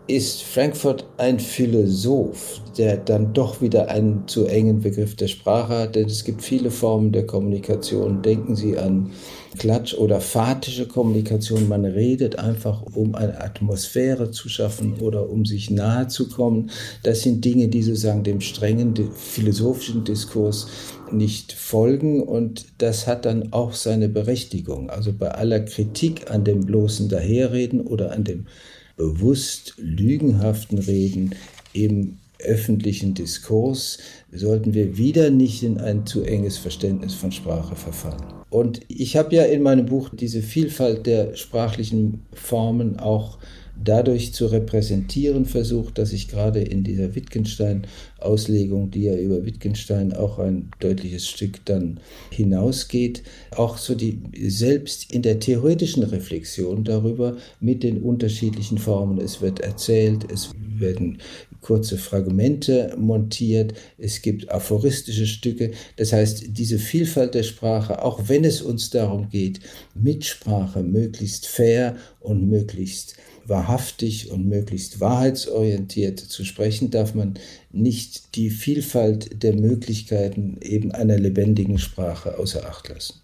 ist 0.08 0.44
Frankfurt 0.44 1.06
ein 1.18 1.40
Philosoph, 1.40 2.60
der 2.78 2.98
dann 2.98 3.34
doch 3.34 3.62
wieder 3.62 3.88
einen 3.88 4.28
zu 4.28 4.46
engen 4.46 4.82
Begriff 4.82 5.16
der 5.16 5.30
Sprache 5.30 5.80
hat, 5.80 5.96
denn 5.96 6.08
es 6.08 6.26
gibt 6.26 6.42
viele 6.42 6.72
Formen 6.72 7.14
der 7.14 7.26
Kommunikation. 7.26 8.22
Denken 8.22 8.58
Sie 8.58 8.78
an 8.78 9.12
Klatsch- 9.58 9.96
oder 9.96 10.20
phatische 10.20 10.88
Kommunikation. 10.88 11.70
Man 11.70 11.86
redet 11.86 12.38
einfach, 12.38 12.84
um 12.94 13.16
eine 13.16 13.40
Atmosphäre 13.40 14.32
zu 14.32 14.50
schaffen 14.50 15.00
oder 15.00 15.30
um 15.30 15.46
sich 15.46 15.70
nahe 15.70 16.10
zu 16.10 16.28
kommen. 16.28 16.70
Das 17.04 17.22
sind 17.22 17.46
Dinge, 17.46 17.70
die 17.70 17.84
sozusagen 17.84 18.24
dem 18.24 18.42
strengen 18.42 18.94
philosophischen 19.16 20.04
Diskurs 20.04 20.68
nicht 21.12 21.54
folgen 21.54 22.22
und 22.22 22.66
das 22.80 23.08
hat 23.08 23.26
dann 23.26 23.54
auch 23.54 23.72
seine 23.74 24.10
Berechtigung. 24.10 24.90
Also 24.90 25.14
bei 25.14 25.32
aller 25.32 25.62
Kritik 25.62 26.30
an 26.30 26.44
dem 26.44 26.66
bloßen 26.66 27.08
Daherreden 27.08 27.82
oder 27.82 28.12
an 28.12 28.26
dem 28.26 28.48
bewusst 28.96 29.76
lügenhaften 29.78 30.78
Reden 30.78 31.36
im 31.74 32.18
öffentlichen 32.40 33.14
Diskurs 33.14 34.00
sollten 34.32 34.74
wir 34.74 34.98
wieder 34.98 35.30
nicht 35.30 35.64
in 35.64 35.78
ein 35.80 36.06
zu 36.06 36.24
enges 36.24 36.58
Verständnis 36.58 37.14
von 37.14 37.32
Sprache 37.32 37.76
verfallen. 37.76 38.22
Und 38.50 38.82
ich 38.88 39.16
habe 39.16 39.36
ja 39.36 39.44
in 39.44 39.64
meinem 39.64 39.86
Buch 39.86 40.10
diese 40.10 40.42
Vielfalt 40.42 41.06
der 41.08 41.36
sprachlichen 41.36 42.26
Formen 42.34 43.00
auch 43.00 43.40
dadurch 43.82 44.34
zu 44.34 44.48
repräsentieren 44.48 45.46
versucht, 45.46 45.98
dass 45.98 46.14
ich 46.14 46.28
gerade 46.28 46.62
in 46.62 46.84
dieser 46.84 47.16
Wittgenstein-Auslegung, 47.16 48.92
die 48.92 49.04
ja 49.04 49.16
über 49.16 49.46
Wittgenstein 49.46 50.14
auch 50.14 50.40
ein 50.40 50.70
deutliches 50.80 51.28
Stück 51.28 51.66
dann 51.66 52.00
hinausgeht, 52.30 53.24
auch 53.52 53.78
so 53.78 53.96
die 53.96 54.22
selbst 54.48 55.12
in 55.12 55.22
der 55.22 55.40
theoretischen 55.40 56.04
Reflexion 56.04 56.84
darüber 56.84 57.38
mit 57.60 57.84
den 57.84 58.02
unterschiedlichen 58.02 58.78
Formen. 58.78 59.20
Es 59.20 59.42
wird 59.42 59.60
erzählt, 59.60 60.32
es 60.32 60.52
werden 60.80 61.20
kurze 61.62 61.98
Fragmente 61.98 62.94
montiert, 62.98 63.74
es 63.98 64.22
gibt 64.22 64.52
aphoristische 64.52 65.26
Stücke. 65.26 65.72
Das 65.96 66.14
heißt, 66.14 66.46
diese 66.50 66.78
Vielfalt 66.78 67.34
der 67.34 67.44
Sprache, 67.44 68.04
auch 68.04 68.28
wenn 68.28 68.44
es 68.44 68.62
uns 68.62 68.90
darum 68.90 69.30
geht, 69.30 69.62
mit 69.96 70.26
Sprache 70.26 70.84
möglichst 70.84 71.48
fair 71.48 71.96
und 72.20 72.48
möglichst 72.48 73.16
wahrhaftig 73.46 74.32
und 74.32 74.48
möglichst 74.48 75.00
wahrheitsorientiert 75.00 76.20
zu 76.20 76.46
sprechen, 76.46 76.92
darf 76.92 77.14
man 77.14 77.36
nicht 77.72 78.36
die 78.36 78.50
Vielfalt 78.50 79.44
der 79.44 79.54
Möglichkeiten 79.54 80.58
eben 80.62 80.92
einer 80.92 81.18
lebendigen 81.18 81.80
Sprache 81.80 82.38
außer 82.38 82.68
Acht 82.68 82.90
lassen. 82.90 83.23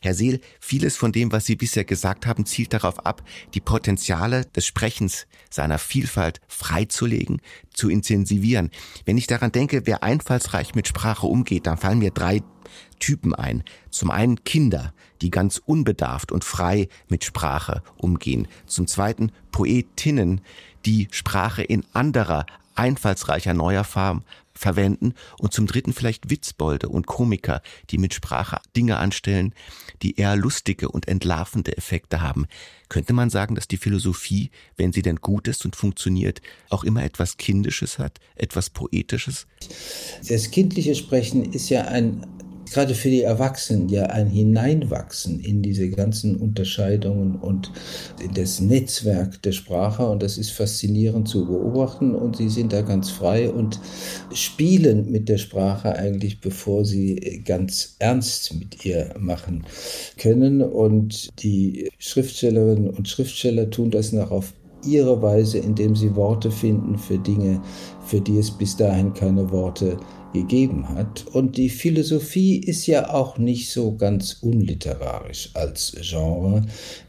Herr 0.00 0.14
Seel, 0.14 0.40
vieles 0.60 0.96
von 0.96 1.12
dem, 1.12 1.32
was 1.32 1.46
Sie 1.46 1.56
bisher 1.56 1.84
gesagt 1.84 2.26
haben, 2.26 2.46
zielt 2.46 2.72
darauf 2.72 3.04
ab, 3.04 3.22
die 3.54 3.60
Potenziale 3.60 4.44
des 4.46 4.66
Sprechens 4.66 5.26
seiner 5.50 5.78
Vielfalt 5.78 6.40
freizulegen, 6.48 7.40
zu 7.72 7.88
intensivieren. 7.88 8.70
Wenn 9.04 9.18
ich 9.18 9.26
daran 9.26 9.52
denke, 9.52 9.82
wer 9.86 10.02
einfallsreich 10.02 10.74
mit 10.74 10.88
Sprache 10.88 11.26
umgeht, 11.26 11.66
dann 11.66 11.78
fallen 11.78 11.98
mir 11.98 12.10
drei 12.10 12.42
Typen 12.98 13.34
ein. 13.34 13.62
Zum 13.90 14.10
einen 14.10 14.42
Kinder, 14.44 14.92
die 15.22 15.30
ganz 15.30 15.60
unbedarft 15.64 16.32
und 16.32 16.44
frei 16.44 16.88
mit 17.08 17.24
Sprache 17.24 17.82
umgehen. 17.96 18.48
Zum 18.66 18.86
zweiten 18.86 19.32
Poetinnen, 19.52 20.40
die 20.84 21.08
Sprache 21.10 21.62
in 21.62 21.84
anderer, 21.92 22.46
einfallsreicher 22.74 23.54
neuer 23.54 23.84
Form 23.84 24.22
verwenden 24.56 25.14
und 25.38 25.52
zum 25.52 25.66
dritten 25.66 25.92
vielleicht 25.92 26.30
Witzbolde 26.30 26.88
und 26.88 27.06
Komiker, 27.06 27.62
die 27.90 27.98
mit 27.98 28.14
Sprache 28.14 28.58
Dinge 28.76 28.98
anstellen, 28.98 29.54
die 30.02 30.16
eher 30.16 30.36
lustige 30.36 30.88
und 30.88 31.08
entlarvende 31.08 31.76
Effekte 31.76 32.20
haben. 32.20 32.46
Könnte 32.88 33.12
man 33.12 33.30
sagen, 33.30 33.54
dass 33.54 33.68
die 33.68 33.78
Philosophie, 33.78 34.50
wenn 34.76 34.92
sie 34.92 35.02
denn 35.02 35.16
gut 35.16 35.48
ist 35.48 35.64
und 35.64 35.74
funktioniert, 35.74 36.40
auch 36.70 36.84
immer 36.84 37.02
etwas 37.02 37.36
Kindisches 37.36 37.98
hat, 37.98 38.18
etwas 38.36 38.70
Poetisches? 38.70 39.46
Das 40.28 40.50
kindliche 40.50 40.94
Sprechen 40.94 41.52
ist 41.52 41.68
ja 41.68 41.82
ein 41.86 42.26
gerade 42.70 42.94
für 42.94 43.10
die 43.10 43.22
Erwachsenen 43.22 43.88
ja 43.88 44.04
ein 44.06 44.26
Hineinwachsen 44.26 45.40
in 45.40 45.62
diese 45.62 45.88
ganzen 45.90 46.36
Unterscheidungen 46.36 47.36
und 47.36 47.72
in 48.22 48.34
das 48.34 48.60
Netzwerk 48.60 49.40
der 49.42 49.52
Sprache. 49.52 50.06
Und 50.06 50.22
das 50.22 50.38
ist 50.38 50.50
faszinierend 50.50 51.28
zu 51.28 51.46
beobachten. 51.46 52.14
Und 52.14 52.36
sie 52.36 52.48
sind 52.48 52.72
da 52.72 52.82
ganz 52.82 53.10
frei 53.10 53.50
und 53.50 53.80
spielen 54.32 55.10
mit 55.10 55.28
der 55.28 55.38
Sprache 55.38 55.96
eigentlich, 55.96 56.40
bevor 56.40 56.84
sie 56.84 57.42
ganz 57.44 57.96
ernst 57.98 58.54
mit 58.54 58.84
ihr 58.84 59.14
machen 59.18 59.64
können. 60.18 60.62
Und 60.62 61.28
die 61.42 61.90
Schriftstellerinnen 61.98 62.90
und 62.90 63.08
Schriftsteller 63.08 63.70
tun 63.70 63.90
das 63.90 64.12
nach 64.12 64.30
auf 64.30 64.52
ihre 64.84 65.20
Weise, 65.20 65.58
indem 65.58 65.96
sie 65.96 66.14
Worte 66.14 66.50
finden 66.50 66.98
für 66.98 67.18
Dinge, 67.18 67.60
für 68.04 68.20
die 68.20 68.38
es 68.38 68.50
bis 68.50 68.76
dahin 68.76 69.12
keine 69.14 69.50
Worte 69.50 69.96
gibt 69.96 70.15
gegeben 70.32 70.88
hat. 70.88 71.26
Und 71.26 71.56
die 71.56 71.68
Philosophie 71.68 72.58
ist 72.58 72.86
ja 72.86 73.12
auch 73.12 73.38
nicht 73.38 73.70
so 73.70 73.96
ganz 73.96 74.38
unliterarisch 74.40 75.50
als 75.54 75.96
Genre. 76.00 76.62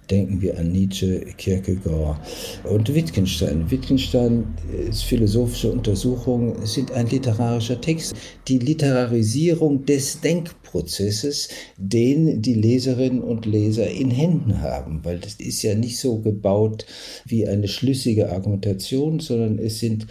Denken 0.10 0.42
wir 0.42 0.58
an 0.58 0.72
Nietzsche, 0.72 1.26
Kierkegaard 1.38 2.20
und 2.64 2.94
Wittgenstein. 2.94 3.70
Wittgensteins 3.70 4.46
äh, 4.72 4.92
philosophische 4.92 5.72
Untersuchungen 5.72 6.66
sind 6.66 6.92
ein 6.92 7.08
literarischer 7.08 7.82
Text. 7.82 8.16
Die 8.48 8.60
Literarisierung 8.60 9.86
des 9.86 10.22
Denkprozesses, 10.22 11.50
den 11.78 12.42
die 12.42 12.54
Leserinnen 12.54 13.22
und 13.22 13.46
Leser 13.46 13.90
in 13.90 14.12
Händen 14.12 14.62
haben, 14.62 15.02
weil 15.04 15.20
das 15.20 15.36
ist 15.36 15.62
ja 15.64 15.76
nicht 15.76 16.00
so 16.00 16.20
gebaut 16.20 16.86
wie 17.26 17.48
eine 17.48 17.68
schlüssige 17.68 18.32
Argumentation, 18.32 19.20
sondern 19.20 19.60
es 19.60 19.80
sind 19.80 20.08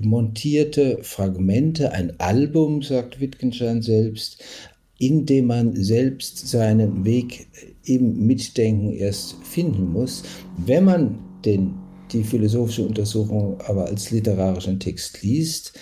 montierte 0.00 0.98
Fragmente, 1.02 1.92
ein 1.92 2.18
Album, 2.20 2.82
sagt 2.82 3.20
Wittgenstein 3.20 3.82
selbst, 3.82 4.42
in 4.98 5.24
dem 5.24 5.46
man 5.46 5.74
selbst 5.74 6.48
seinen 6.48 7.04
Weg 7.04 7.48
im 7.84 8.26
Mitdenken 8.26 8.92
erst 8.92 9.36
finden 9.42 9.92
muss. 9.92 10.22
Wenn 10.56 10.84
man 10.84 11.18
den, 11.44 11.74
die 12.12 12.24
philosophische 12.24 12.84
Untersuchung 12.84 13.60
aber 13.66 13.86
als 13.86 14.10
literarischen 14.10 14.78
Text 14.80 15.22
liest, 15.22 15.72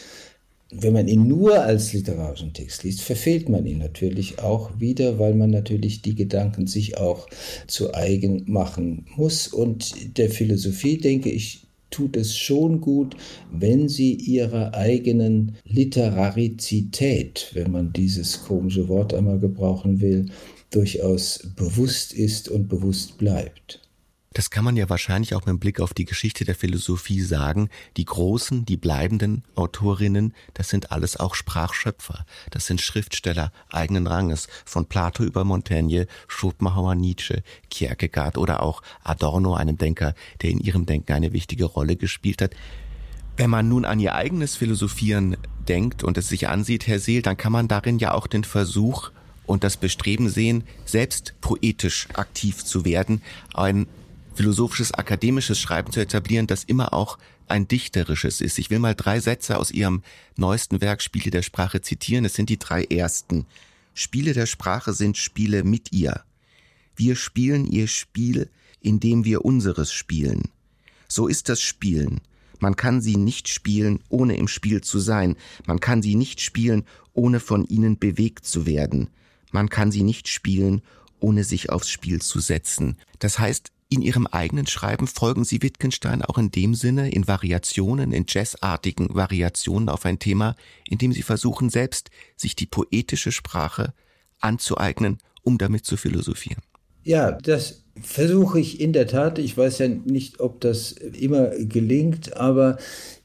wenn 0.70 0.92
man 0.92 1.08
ihn 1.08 1.26
nur 1.26 1.62
als 1.62 1.94
literarischen 1.94 2.52
Text 2.52 2.84
liest, 2.84 3.00
verfehlt 3.00 3.48
man 3.48 3.64
ihn 3.64 3.78
natürlich 3.78 4.38
auch 4.40 4.78
wieder, 4.78 5.18
weil 5.18 5.34
man 5.34 5.50
natürlich 5.50 6.02
die 6.02 6.14
Gedanken 6.14 6.66
sich 6.66 6.98
auch 6.98 7.26
zu 7.66 7.94
eigen 7.94 8.44
machen 8.46 9.06
muss. 9.16 9.48
Und 9.48 10.18
der 10.18 10.28
Philosophie, 10.28 10.98
denke 10.98 11.30
ich, 11.30 11.68
tut 11.90 12.16
es 12.16 12.37
schon 12.37 12.82
gut, 12.82 13.16
wenn 13.50 13.88
sie 13.88 14.12
ihrer 14.12 14.74
eigenen 14.74 15.56
Literarizität, 15.64 17.50
wenn 17.54 17.70
man 17.70 17.94
dieses 17.94 18.44
komische 18.44 18.88
Wort 18.88 19.14
einmal 19.14 19.38
gebrauchen 19.38 20.02
will, 20.02 20.26
durchaus 20.70 21.40
bewusst 21.57 22.12
ist 22.12 22.48
und 22.48 22.68
bewusst 22.68 23.18
bleibt. 23.18 23.81
Das 24.35 24.50
kann 24.50 24.64
man 24.64 24.76
ja 24.76 24.88
wahrscheinlich 24.88 25.35
auch 25.35 25.46
mit 25.46 25.59
Blick 25.59 25.81
auf 25.81 25.94
die 25.94 26.04
Geschichte 26.04 26.44
der 26.44 26.54
Philosophie 26.54 27.22
sagen. 27.22 27.70
Die 27.96 28.04
großen, 28.04 28.64
die 28.64 28.76
bleibenden 28.76 29.42
Autorinnen, 29.57 30.35
das 30.54 30.68
sind 30.68 30.92
alles 30.92 31.16
auch 31.16 31.35
Sprachschöpfer. 31.35 32.24
Das 32.50 32.66
sind 32.66 32.81
Schriftsteller 32.81 33.50
eigenen 33.70 34.07
Ranges. 34.07 34.46
Von 34.64 34.87
Plato 34.87 35.24
über 35.24 35.44
Montaigne, 35.44 36.07
Schopenhauer, 36.28 36.94
Nietzsche, 36.94 37.42
Kierkegaard 37.70 38.38
oder 38.38 38.62
auch 38.62 38.83
Adorno, 39.02 39.54
einem 39.54 39.78
Denker, 39.78 40.14
der 40.42 40.50
in 40.50 40.61
ihrem 40.61 40.87
Denken 40.87 41.14
eine 41.14 41.33
wichtige 41.33 41.64
Rolle 41.64 41.96
gespielt 41.96 42.42
hat. 42.42 42.54
Wenn 43.37 43.50
man 43.50 43.68
nun 43.68 43.85
an 43.85 43.98
ihr 43.98 44.14
eigenes 44.14 44.57
Philosophieren 44.57 45.37
denkt 45.68 46.04
und 46.04 46.18
es 46.18 46.28
sich 46.28 46.48
ansieht, 46.48 46.87
Herr 46.87 46.98
Seel, 47.00 47.22
dann 47.22 47.37
kann 47.37 47.52
man 47.52 47.66
darin 47.66 47.98
ja 47.98 48.12
auch 48.12 48.26
den 48.26 48.44
Versuch 48.44 49.11
und 49.48 49.64
das 49.64 49.76
Bestreben 49.76 50.28
sehen, 50.28 50.64
selbst 50.84 51.34
poetisch 51.40 52.08
aktiv 52.14 52.64
zu 52.64 52.84
werden, 52.84 53.22
ein 53.54 53.87
philosophisches, 54.34 54.92
akademisches 54.92 55.58
Schreiben 55.58 55.90
zu 55.90 56.00
etablieren, 56.00 56.46
das 56.46 56.64
immer 56.64 56.92
auch 56.92 57.18
ein 57.48 57.66
dichterisches 57.66 58.40
ist. 58.42 58.58
Ich 58.58 58.68
will 58.68 58.78
mal 58.78 58.94
drei 58.94 59.20
Sätze 59.20 59.58
aus 59.58 59.70
Ihrem 59.70 60.02
neuesten 60.37 60.80
Werk 60.82 61.02
Spiele 61.02 61.30
der 61.30 61.42
Sprache 61.42 61.80
zitieren. 61.80 62.26
Es 62.26 62.34
sind 62.34 62.50
die 62.50 62.58
drei 62.58 62.84
ersten. 62.84 63.46
Spiele 63.94 64.34
der 64.34 64.46
Sprache 64.46 64.92
sind 64.92 65.16
Spiele 65.16 65.64
mit 65.64 65.92
ihr. 65.92 66.22
Wir 66.94 67.16
spielen 67.16 67.66
ihr 67.66 67.88
Spiel, 67.88 68.50
indem 68.80 69.24
wir 69.24 69.44
unseres 69.44 69.92
spielen. 69.92 70.50
So 71.08 71.26
ist 71.26 71.48
das 71.48 71.62
Spielen. 71.62 72.20
Man 72.61 72.76
kann 72.76 73.00
sie 73.00 73.16
nicht 73.16 73.48
spielen, 73.48 74.00
ohne 74.11 74.37
im 74.37 74.46
Spiel 74.46 74.82
zu 74.82 74.98
sein. 74.98 75.37
Man 75.66 75.80
kann 75.80 76.02
sie 76.02 76.16
nicht 76.16 76.40
spielen, 76.40 76.84
ohne 77.14 77.40
von 77.40 77.64
ihnen 77.64 77.98
bewegt 77.98 78.44
zu 78.44 78.66
werden. 78.66 79.08
Man 79.50 79.68
kann 79.68 79.90
sie 79.90 80.02
nicht 80.02 80.28
spielen, 80.28 80.82
ohne 81.20 81.44
sich 81.44 81.70
aufs 81.70 81.88
Spiel 81.88 82.20
zu 82.20 82.40
setzen. 82.40 82.96
Das 83.18 83.38
heißt, 83.38 83.72
in 83.90 84.02
ihrem 84.02 84.26
eigenen 84.26 84.66
Schreiben 84.66 85.06
folgen 85.06 85.44
sie 85.44 85.62
Wittgenstein 85.62 86.22
auch 86.22 86.37
in 86.37 86.50
dem 86.50 86.74
Sinne, 86.74 87.11
in 87.11 87.26
Variationen, 87.26 88.12
in 88.12 88.26
jazzartigen 88.28 89.14
Variationen 89.14 89.88
auf 89.88 90.04
ein 90.04 90.18
Thema, 90.18 90.56
indem 90.87 91.12
sie 91.12 91.22
versuchen, 91.22 91.70
selbst 91.70 92.11
sich 92.37 92.54
die 92.54 92.66
poetische 92.66 93.32
Sprache 93.32 93.94
anzueignen, 94.40 95.18
um 95.42 95.56
damit 95.56 95.87
zu 95.87 95.96
philosophieren. 95.96 96.62
Ja, 97.02 97.32
das 97.32 97.84
versuche 98.02 98.61
ich 98.61 98.80
in 98.80 98.92
der 98.92 99.06
Tat. 99.06 99.38
Ich 99.38 99.56
weiß 99.56 99.78
ja 99.78 99.88
nicht, 99.88 100.40
ob 100.40 100.61
das 100.61 100.92
immer 100.92 101.48
gelingt, 101.58 102.37
aber 102.37 102.76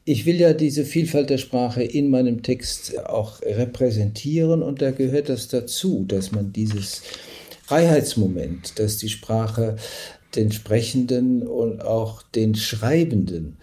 ich 0.06 0.26
will 0.26 0.40
ja 0.40 0.54
diese 0.54 0.86
Vielfalt 0.86 1.30
der 1.30 1.38
Sprache 1.38 1.84
in 1.84 2.10
meinem 2.10 2.44
Text 2.44 3.00
auch 3.06 3.42
repräsentieren 3.42 4.62
und 4.62 4.82
da 4.82 4.92
gehört 4.92 5.30
das 5.30 5.48
dazu, 5.48 6.04
dass 6.08 6.32
man 6.32 6.52
dieses 6.52 7.02
Freiheitsmoment, 7.66 8.80
dass 8.80 8.98
die 8.98 9.10
Sprache 9.10 9.78
den 10.36 10.52
Sprechenden 10.52 11.48
und 11.48 11.82
auch 11.82 12.22
den 12.22 12.56
Schreibenden 12.56 13.58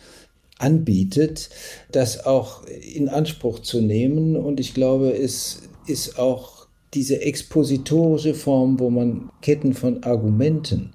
anbietet, 0.59 1.51
das 1.91 2.25
auch 2.25 2.65
in 2.67 3.09
Anspruch 3.09 3.61
zu 3.61 3.81
nehmen. 3.81 4.37
Und 4.37 4.61
ich 4.61 4.75
glaube, 4.75 5.13
es 5.13 5.63
ist 5.87 6.19
auch 6.19 6.67
diese 6.95 7.21
expositorische 7.23 8.35
Form, 8.35 8.79
wo 8.79 8.91
man 8.91 9.31
Ketten 9.43 9.75
von 9.75 10.03
Argumenten 10.03 10.93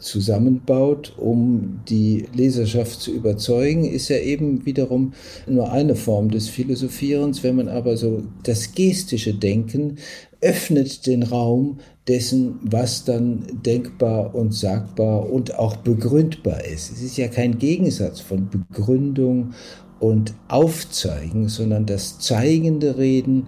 zusammenbaut, 0.00 1.14
um 1.16 1.80
die 1.88 2.26
Leserschaft 2.34 3.00
zu 3.00 3.12
überzeugen, 3.12 3.84
ist 3.84 4.08
ja 4.08 4.18
eben 4.18 4.66
wiederum 4.66 5.12
nur 5.46 5.70
eine 5.70 5.94
Form 5.94 6.30
des 6.30 6.48
Philosophierens. 6.48 7.42
Wenn 7.42 7.56
man 7.56 7.68
aber 7.68 7.96
so 7.96 8.22
das 8.42 8.74
gestische 8.74 9.34
Denken 9.34 9.96
öffnet 10.40 11.06
den 11.06 11.22
Raum 11.22 11.78
dessen, 12.08 12.58
was 12.62 13.04
dann 13.04 13.46
denkbar 13.64 14.34
und 14.34 14.54
sagbar 14.54 15.30
und 15.30 15.58
auch 15.58 15.76
begründbar 15.76 16.64
ist. 16.64 16.90
Es 16.90 17.02
ist 17.02 17.18
ja 17.18 17.28
kein 17.28 17.58
Gegensatz 17.58 18.20
von 18.20 18.48
Begründung 18.48 19.52
und 20.00 20.34
Aufzeigen, 20.48 21.48
sondern 21.48 21.84
das 21.86 22.18
zeigende 22.18 22.96
Reden, 22.96 23.46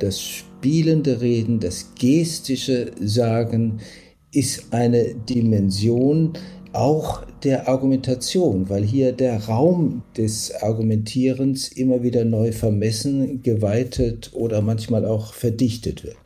das 0.00 0.20
spielende 0.20 1.20
Reden, 1.20 1.60
das 1.60 1.92
gestische 1.98 2.90
Sagen 3.00 3.78
ist 4.32 4.72
eine 4.72 5.14
Dimension 5.14 6.32
auch 6.72 7.22
der 7.42 7.68
Argumentation, 7.68 8.68
weil 8.70 8.82
hier 8.82 9.12
der 9.12 9.44
Raum 9.44 10.02
des 10.16 10.54
Argumentierens 10.62 11.68
immer 11.68 12.02
wieder 12.02 12.24
neu 12.24 12.52
vermessen, 12.52 13.42
geweitet 13.42 14.30
oder 14.32 14.62
manchmal 14.62 15.04
auch 15.04 15.34
verdichtet 15.34 16.02
wird. 16.02 16.16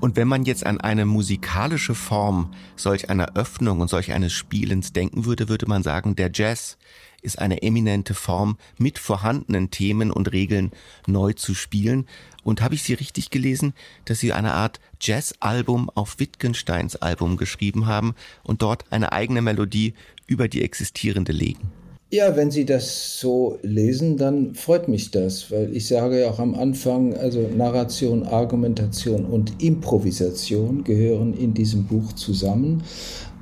Und 0.00 0.16
wenn 0.16 0.28
man 0.28 0.44
jetzt 0.44 0.66
an 0.66 0.80
eine 0.80 1.06
musikalische 1.06 1.94
Form 1.94 2.52
solch 2.76 3.08
einer 3.08 3.36
Öffnung 3.36 3.80
und 3.80 3.88
solch 3.88 4.12
eines 4.12 4.32
Spielens 4.32 4.92
denken 4.92 5.24
würde, 5.24 5.48
würde 5.48 5.66
man 5.66 5.82
sagen, 5.82 6.16
der 6.16 6.30
Jazz 6.32 6.76
ist 7.22 7.38
eine 7.38 7.62
eminente 7.62 8.14
Form, 8.14 8.58
mit 8.78 8.98
vorhandenen 8.98 9.70
Themen 9.70 10.10
und 10.10 10.32
Regeln 10.32 10.72
neu 11.06 11.32
zu 11.34 11.54
spielen. 11.54 12.06
Und 12.42 12.60
habe 12.60 12.74
ich 12.74 12.82
Sie 12.82 12.94
richtig 12.94 13.30
gelesen, 13.30 13.74
dass 14.04 14.20
Sie 14.20 14.32
eine 14.32 14.52
Art 14.54 14.80
Jazz-Album 15.00 15.90
auf 15.90 16.18
Wittgensteins 16.18 16.96
Album 16.96 17.36
geschrieben 17.36 17.86
haben 17.86 18.14
und 18.42 18.62
dort 18.62 18.90
eine 18.90 19.12
eigene 19.12 19.42
Melodie 19.42 19.94
über 20.26 20.48
die 20.48 20.62
existierende 20.62 21.32
legen? 21.32 21.81
Ja, 22.14 22.36
wenn 22.36 22.50
Sie 22.50 22.66
das 22.66 23.18
so 23.20 23.58
lesen, 23.62 24.18
dann 24.18 24.54
freut 24.54 24.86
mich 24.86 25.10
das, 25.12 25.50
weil 25.50 25.74
ich 25.74 25.88
sage 25.88 26.20
ja 26.20 26.30
auch 26.30 26.40
am 26.40 26.54
Anfang, 26.54 27.14
also 27.14 27.48
Narration, 27.56 28.24
Argumentation 28.24 29.24
und 29.24 29.62
Improvisation 29.62 30.84
gehören 30.84 31.32
in 31.32 31.54
diesem 31.54 31.84
Buch 31.84 32.12
zusammen. 32.12 32.82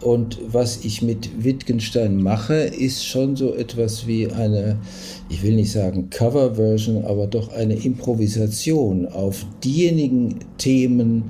Und 0.02 0.38
was 0.46 0.84
ich 0.84 1.02
mit 1.02 1.42
Wittgenstein 1.42 2.22
mache, 2.22 2.54
ist 2.54 3.04
schon 3.04 3.34
so 3.34 3.56
etwas 3.56 4.06
wie 4.06 4.28
eine, 4.30 4.78
ich 5.28 5.42
will 5.42 5.56
nicht 5.56 5.72
sagen 5.72 6.08
Coverversion, 6.08 7.04
aber 7.04 7.26
doch 7.26 7.52
eine 7.52 7.74
Improvisation 7.74 9.08
auf 9.08 9.44
diejenigen 9.64 10.38
Themen 10.58 11.24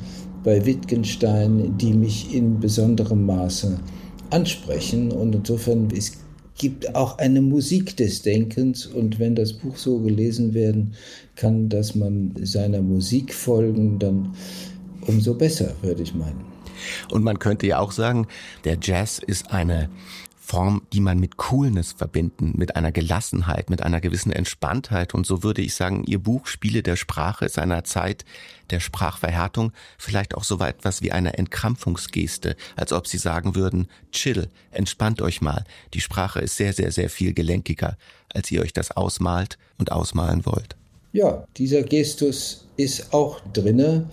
bei 0.44 0.66
Wittgenstein, 0.66 1.74
die 1.78 1.94
mich 1.94 2.34
in 2.34 2.60
besonderem 2.60 3.24
Maße 3.24 3.80
ansprechen. 4.28 5.10
Und 5.10 5.34
insofern 5.34 5.88
ist 5.88 6.19
gibt 6.60 6.94
auch 6.94 7.16
eine 7.16 7.40
Musik 7.40 7.96
des 7.96 8.20
Denkens 8.20 8.84
und 8.84 9.18
wenn 9.18 9.34
das 9.34 9.54
Buch 9.54 9.78
so 9.78 9.98
gelesen 10.00 10.52
werden 10.52 10.92
kann, 11.34 11.70
dass 11.70 11.94
man 11.94 12.34
seiner 12.42 12.82
Musik 12.82 13.32
folgen, 13.32 13.98
dann 13.98 14.34
umso 15.06 15.32
besser, 15.32 15.72
würde 15.80 16.02
ich 16.02 16.14
meinen. 16.14 16.44
Und 17.10 17.24
man 17.24 17.38
könnte 17.38 17.66
ja 17.66 17.78
auch 17.78 17.92
sagen, 17.92 18.26
der 18.64 18.76
Jazz 18.78 19.20
ist 19.26 19.50
eine 19.50 19.88
Form, 20.50 20.82
die 20.92 20.98
man 20.98 21.20
mit 21.20 21.36
Coolness 21.36 21.92
verbinden, 21.92 22.54
mit 22.56 22.74
einer 22.74 22.90
Gelassenheit, 22.90 23.70
mit 23.70 23.82
einer 23.82 24.00
gewissen 24.00 24.32
Entspanntheit. 24.32 25.14
Und 25.14 25.24
so 25.24 25.44
würde 25.44 25.62
ich 25.62 25.76
sagen, 25.76 26.02
Ihr 26.08 26.18
Buch 26.18 26.48
Spiele 26.48 26.82
der 26.82 26.96
Sprache 26.96 27.44
ist 27.44 27.56
einer 27.56 27.84
Zeit 27.84 28.24
der 28.70 28.80
Sprachverhärtung 28.80 29.70
vielleicht 29.96 30.34
auch 30.34 30.42
so 30.42 30.58
etwas 30.58 31.02
wie 31.02 31.12
eine 31.12 31.38
Entkrampfungsgeste, 31.38 32.56
als 32.74 32.92
ob 32.92 33.06
Sie 33.06 33.18
sagen 33.18 33.54
würden, 33.54 33.86
chill, 34.10 34.48
entspannt 34.72 35.22
euch 35.22 35.40
mal. 35.40 35.62
Die 35.94 36.00
Sprache 36.00 36.40
ist 36.40 36.56
sehr, 36.56 36.72
sehr, 36.72 36.90
sehr 36.90 37.10
viel 37.10 37.32
gelenkiger, 37.32 37.96
als 38.34 38.50
ihr 38.50 38.62
euch 38.62 38.72
das 38.72 38.90
ausmalt 38.90 39.56
und 39.78 39.92
ausmalen 39.92 40.46
wollt. 40.46 40.74
Ja, 41.12 41.44
dieser 41.58 41.84
Gestus 41.84 42.66
ist 42.76 43.14
auch 43.14 43.38
drinne 43.52 44.10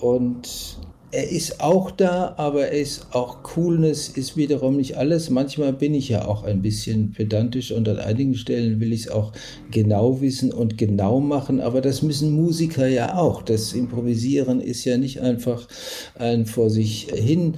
und 0.00 0.78
er 1.12 1.30
ist 1.30 1.60
auch 1.60 1.90
da, 1.90 2.34
aber 2.38 2.68
er 2.68 2.80
ist 2.80 3.08
auch 3.12 3.42
Coolness, 3.42 4.08
ist 4.08 4.34
wiederum 4.38 4.78
nicht 4.78 4.96
alles. 4.96 5.28
Manchmal 5.28 5.74
bin 5.74 5.92
ich 5.92 6.08
ja 6.08 6.26
auch 6.26 6.42
ein 6.42 6.62
bisschen 6.62 7.12
pedantisch 7.12 7.70
und 7.70 7.86
an 7.86 7.98
einigen 7.98 8.34
Stellen 8.34 8.80
will 8.80 8.94
ich 8.94 9.02
es 9.02 9.10
auch 9.10 9.32
genau 9.70 10.22
wissen 10.22 10.50
und 10.52 10.78
genau 10.78 11.20
machen, 11.20 11.60
aber 11.60 11.82
das 11.82 12.00
müssen 12.00 12.32
Musiker 12.32 12.86
ja 12.86 13.18
auch. 13.18 13.42
Das 13.42 13.74
Improvisieren 13.74 14.62
ist 14.62 14.86
ja 14.86 14.96
nicht 14.96 15.20
einfach 15.20 15.68
ein 16.14 16.46
vor 16.46 16.70
sich 16.70 17.08
hin 17.14 17.56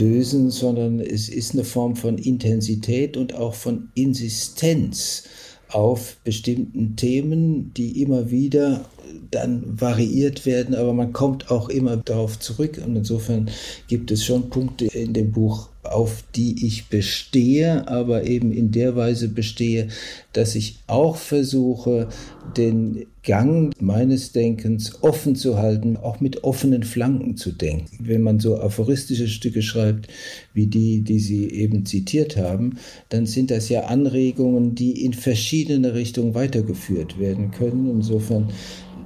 dösen, 0.00 0.50
sondern 0.50 0.98
es 0.98 1.28
ist 1.28 1.52
eine 1.52 1.64
Form 1.64 1.96
von 1.96 2.16
Intensität 2.16 3.18
und 3.18 3.34
auch 3.34 3.52
von 3.52 3.90
Insistenz 3.94 5.24
auf 5.68 6.16
bestimmten 6.24 6.96
Themen, 6.96 7.74
die 7.74 8.00
immer 8.00 8.30
wieder 8.30 8.86
dann 9.30 9.62
variiert 9.80 10.46
werden, 10.46 10.74
aber 10.74 10.92
man 10.92 11.12
kommt 11.12 11.50
auch 11.50 11.68
immer 11.68 11.96
darauf 11.98 12.38
zurück. 12.38 12.80
Und 12.84 12.96
insofern 12.96 13.50
gibt 13.88 14.10
es 14.10 14.24
schon 14.24 14.50
Punkte 14.50 14.86
in 14.86 15.12
dem 15.12 15.32
Buch, 15.32 15.68
auf 15.84 16.24
die 16.34 16.66
ich 16.66 16.88
bestehe, 16.88 17.86
aber 17.88 18.24
eben 18.24 18.52
in 18.52 18.70
der 18.70 18.96
Weise 18.96 19.28
bestehe, 19.28 19.88
dass 20.32 20.54
ich 20.54 20.78
auch 20.86 21.16
versuche, 21.16 22.08
den 22.56 23.06
Gang 23.22 23.72
meines 23.80 24.32
Denkens 24.32 25.02
offen 25.02 25.34
zu 25.34 25.56
halten, 25.56 25.96
auch 25.96 26.20
mit 26.20 26.44
offenen 26.44 26.82
Flanken 26.82 27.36
zu 27.36 27.52
denken. 27.52 27.98
Wenn 28.00 28.22
man 28.22 28.38
so 28.38 28.58
aphoristische 28.58 29.28
Stücke 29.28 29.62
schreibt, 29.62 30.08
wie 30.52 30.66
die, 30.66 31.00
die 31.00 31.18
Sie 31.18 31.48
eben 31.48 31.86
zitiert 31.86 32.36
haben, 32.36 32.78
dann 33.08 33.26
sind 33.26 33.50
das 33.50 33.68
ja 33.68 33.84
Anregungen, 33.84 34.74
die 34.74 35.04
in 35.04 35.14
verschiedene 35.14 35.94
Richtungen 35.94 36.34
weitergeführt 36.34 37.18
werden 37.18 37.50
können. 37.50 37.88
Insofern 37.90 38.50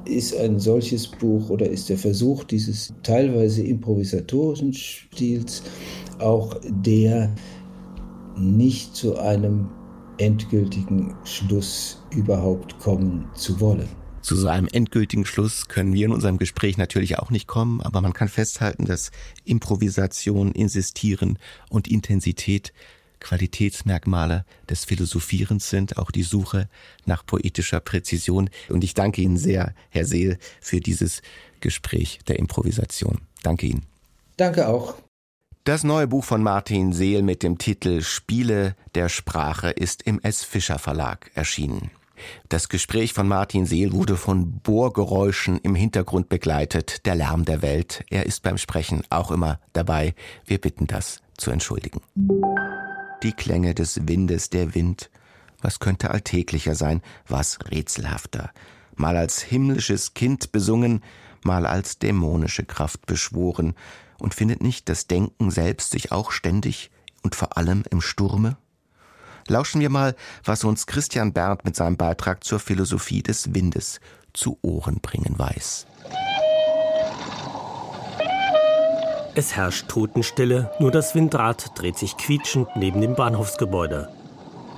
ist 0.08 0.36
ein 0.36 0.58
solches 0.58 1.06
Buch 1.06 1.50
oder 1.50 1.68
ist 1.68 1.88
der 1.88 1.98
Versuch 1.98 2.44
dieses 2.44 2.92
teilweise 3.02 3.62
improvisatorischen 3.62 4.72
Stils 4.72 5.62
auch 6.18 6.56
der 6.64 7.34
nicht 8.36 8.94
zu 8.94 9.18
einem 9.18 9.68
endgültigen 10.18 11.14
Schluss 11.24 12.02
überhaupt 12.10 12.78
kommen 12.78 13.28
zu 13.34 13.60
wollen. 13.60 13.88
Zu 14.20 14.36
so 14.36 14.48
einem 14.48 14.68
endgültigen 14.72 15.24
Schluss 15.24 15.68
können 15.68 15.94
wir 15.94 16.04
in 16.04 16.12
unserem 16.12 16.38
Gespräch 16.38 16.76
natürlich 16.76 17.18
auch 17.18 17.30
nicht 17.30 17.46
kommen, 17.46 17.80
aber 17.80 18.00
man 18.00 18.12
kann 18.12 18.28
festhalten, 18.28 18.84
dass 18.84 19.10
Improvisation, 19.44 20.52
Insistieren 20.52 21.38
und 21.70 21.88
Intensität 21.88 22.72
Qualitätsmerkmale 23.20 24.44
des 24.68 24.84
Philosophierens 24.84 25.70
sind, 25.70 25.98
auch 25.98 26.10
die 26.10 26.22
Suche 26.22 26.68
nach 27.06 27.24
poetischer 27.24 27.80
Präzision. 27.80 28.50
Und 28.68 28.84
ich 28.84 28.94
danke 28.94 29.22
Ihnen 29.22 29.36
sehr, 29.36 29.74
Herr 29.90 30.04
Seel, 30.04 30.38
für 30.60 30.80
dieses 30.80 31.22
Gespräch 31.60 32.20
der 32.28 32.38
Improvisation. 32.38 33.20
Danke 33.42 33.66
Ihnen. 33.66 33.86
Danke 34.36 34.68
auch. 34.68 34.94
Das 35.64 35.84
neue 35.84 36.06
Buch 36.06 36.24
von 36.24 36.42
Martin 36.42 36.94
Seel 36.94 37.22
mit 37.22 37.42
dem 37.42 37.58
Titel 37.58 38.00
Spiele 38.00 38.74
der 38.94 39.10
Sprache 39.10 39.68
ist 39.68 40.02
im 40.02 40.18
S. 40.22 40.42
Fischer 40.42 40.78
Verlag 40.78 41.30
erschienen. 41.34 41.90
Das 42.48 42.68
Gespräch 42.68 43.12
von 43.12 43.28
Martin 43.28 43.66
Seel 43.66 43.92
wurde 43.92 44.16
von 44.16 44.60
Bohrgeräuschen 44.60 45.58
im 45.58 45.74
Hintergrund 45.74 46.28
begleitet, 46.28 47.06
der 47.06 47.14
Lärm 47.14 47.44
der 47.44 47.62
Welt. 47.62 48.04
Er 48.10 48.26
ist 48.26 48.42
beim 48.42 48.58
Sprechen 48.58 49.02
auch 49.10 49.30
immer 49.30 49.60
dabei. 49.72 50.14
Wir 50.46 50.58
bitten 50.58 50.86
das 50.86 51.20
zu 51.36 51.50
entschuldigen 51.50 52.00
die 53.22 53.32
Klänge 53.32 53.74
des 53.74 54.06
Windes, 54.06 54.50
der 54.50 54.74
Wind. 54.74 55.10
Was 55.60 55.80
könnte 55.80 56.10
alltäglicher 56.10 56.74
sein, 56.74 57.02
was 57.26 57.58
rätselhafter? 57.70 58.50
Mal 58.94 59.16
als 59.16 59.40
himmlisches 59.40 60.14
Kind 60.14 60.52
besungen, 60.52 61.02
mal 61.42 61.66
als 61.66 61.98
dämonische 61.98 62.64
Kraft 62.64 63.06
beschworen. 63.06 63.74
Und 64.18 64.34
findet 64.34 64.62
nicht 64.62 64.88
das 64.88 65.06
Denken 65.06 65.50
selbst 65.50 65.90
sich 65.90 66.10
auch 66.10 66.32
ständig 66.32 66.90
und 67.22 67.34
vor 67.34 67.56
allem 67.56 67.84
im 67.90 68.00
Sturme? 68.00 68.56
Lauschen 69.46 69.80
wir 69.80 69.90
mal, 69.90 70.14
was 70.44 70.64
uns 70.64 70.86
Christian 70.86 71.32
Berndt 71.32 71.64
mit 71.64 71.74
seinem 71.74 71.96
Beitrag 71.96 72.44
zur 72.44 72.60
Philosophie 72.60 73.22
des 73.22 73.54
Windes 73.54 74.00
zu 74.32 74.58
Ohren 74.62 75.00
bringen 75.00 75.38
weiß. 75.38 75.86
Es 79.38 79.54
herrscht 79.54 79.86
Totenstille, 79.86 80.68
nur 80.80 80.90
das 80.90 81.14
Windrad 81.14 81.70
dreht 81.76 81.96
sich 81.96 82.16
quietschend 82.16 82.74
neben 82.74 83.00
dem 83.00 83.14
Bahnhofsgebäude. 83.14 84.08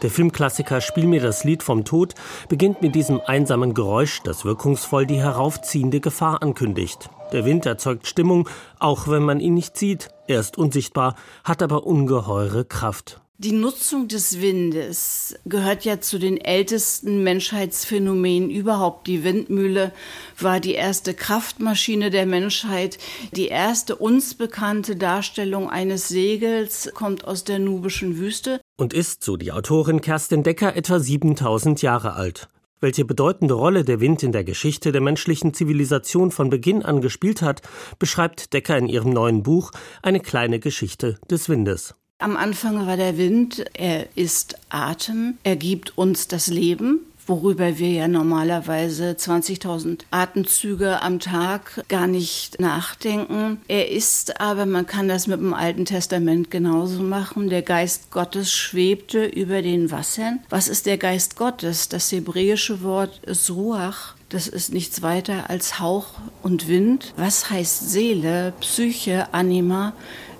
Der 0.02 0.10
Filmklassiker 0.10 0.82
Spiel 0.82 1.06
mir 1.06 1.22
das 1.22 1.44
Lied 1.44 1.62
vom 1.62 1.86
Tod 1.86 2.14
beginnt 2.50 2.82
mit 2.82 2.94
diesem 2.94 3.22
einsamen 3.24 3.72
Geräusch, 3.72 4.20
das 4.22 4.44
wirkungsvoll 4.44 5.06
die 5.06 5.18
heraufziehende 5.18 6.00
Gefahr 6.00 6.42
ankündigt. 6.42 7.08
Der 7.32 7.46
Wind 7.46 7.64
erzeugt 7.64 8.06
Stimmung, 8.06 8.50
auch 8.78 9.08
wenn 9.08 9.22
man 9.22 9.40
ihn 9.40 9.54
nicht 9.54 9.78
sieht. 9.78 10.10
Er 10.26 10.40
ist 10.40 10.58
unsichtbar, 10.58 11.14
hat 11.42 11.62
aber 11.62 11.86
ungeheure 11.86 12.66
Kraft. 12.66 13.19
Die 13.42 13.52
Nutzung 13.52 14.06
des 14.06 14.42
Windes 14.42 15.34
gehört 15.46 15.86
ja 15.86 15.98
zu 15.98 16.18
den 16.18 16.36
ältesten 16.36 17.22
Menschheitsphänomenen 17.22 18.50
überhaupt. 18.50 19.06
Die 19.06 19.24
Windmühle 19.24 19.94
war 20.38 20.60
die 20.60 20.74
erste 20.74 21.14
Kraftmaschine 21.14 22.10
der 22.10 22.26
Menschheit. 22.26 22.98
Die 23.32 23.48
erste 23.48 23.96
uns 23.96 24.34
bekannte 24.34 24.94
Darstellung 24.94 25.70
eines 25.70 26.08
Segels 26.08 26.90
kommt 26.92 27.24
aus 27.24 27.42
der 27.42 27.60
nubischen 27.60 28.18
Wüste. 28.18 28.60
Und 28.76 28.92
ist, 28.92 29.24
so 29.24 29.38
die 29.38 29.52
Autorin 29.52 30.02
Kerstin 30.02 30.42
Decker, 30.42 30.76
etwa 30.76 31.00
7000 31.00 31.80
Jahre 31.80 32.12
alt. 32.12 32.50
Welche 32.82 33.06
bedeutende 33.06 33.54
Rolle 33.54 33.84
der 33.84 34.00
Wind 34.00 34.22
in 34.22 34.32
der 34.32 34.44
Geschichte 34.44 34.92
der 34.92 35.00
menschlichen 35.00 35.54
Zivilisation 35.54 36.30
von 36.30 36.50
Beginn 36.50 36.82
an 36.82 37.00
gespielt 37.00 37.40
hat, 37.40 37.62
beschreibt 37.98 38.52
Decker 38.52 38.76
in 38.76 38.86
ihrem 38.86 39.14
neuen 39.14 39.42
Buch 39.42 39.70
Eine 40.02 40.20
kleine 40.20 40.60
Geschichte 40.60 41.18
des 41.30 41.48
Windes. 41.48 41.94
Am 42.20 42.36
Anfang 42.36 42.86
war 42.86 42.98
der 42.98 43.16
Wind, 43.16 43.64
er 43.72 44.06
ist 44.14 44.58
Atem, 44.68 45.38
er 45.42 45.56
gibt 45.56 45.96
uns 45.96 46.28
das 46.28 46.48
Leben, 46.48 47.00
worüber 47.26 47.78
wir 47.78 47.88
ja 47.88 48.08
normalerweise 48.08 49.12
20.000 49.12 50.00
Atemzüge 50.10 51.00
am 51.00 51.18
Tag 51.18 51.82
gar 51.88 52.06
nicht 52.06 52.60
nachdenken. 52.60 53.62
Er 53.68 53.90
ist 53.90 54.38
aber, 54.38 54.66
man 54.66 54.86
kann 54.86 55.08
das 55.08 55.28
mit 55.28 55.40
dem 55.40 55.54
Alten 55.54 55.86
Testament 55.86 56.50
genauso 56.50 57.02
machen, 57.02 57.48
der 57.48 57.62
Geist 57.62 58.10
Gottes 58.10 58.52
schwebte 58.52 59.24
über 59.24 59.62
den 59.62 59.90
Wassern. 59.90 60.40
Was 60.50 60.68
ist 60.68 60.84
der 60.84 60.98
Geist 60.98 61.36
Gottes? 61.36 61.88
Das 61.88 62.12
hebräische 62.12 62.82
Wort 62.82 63.22
ist 63.24 63.50
Ruach 63.50 64.14
das 64.30 64.46
ist 64.46 64.72
nichts 64.72 65.02
weiter 65.02 65.50
als 65.50 65.80
Hauch 65.80 66.06
und 66.44 66.68
Wind. 66.68 67.12
Was 67.16 67.50
heißt 67.50 67.90
Seele, 67.90 68.52
Psyche, 68.60 69.34
Anima, 69.34 69.92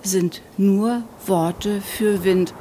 sind 0.03 0.43
nur 0.57 1.03
Worte 1.27 1.81
für 1.81 2.25
Wind. 2.25 2.55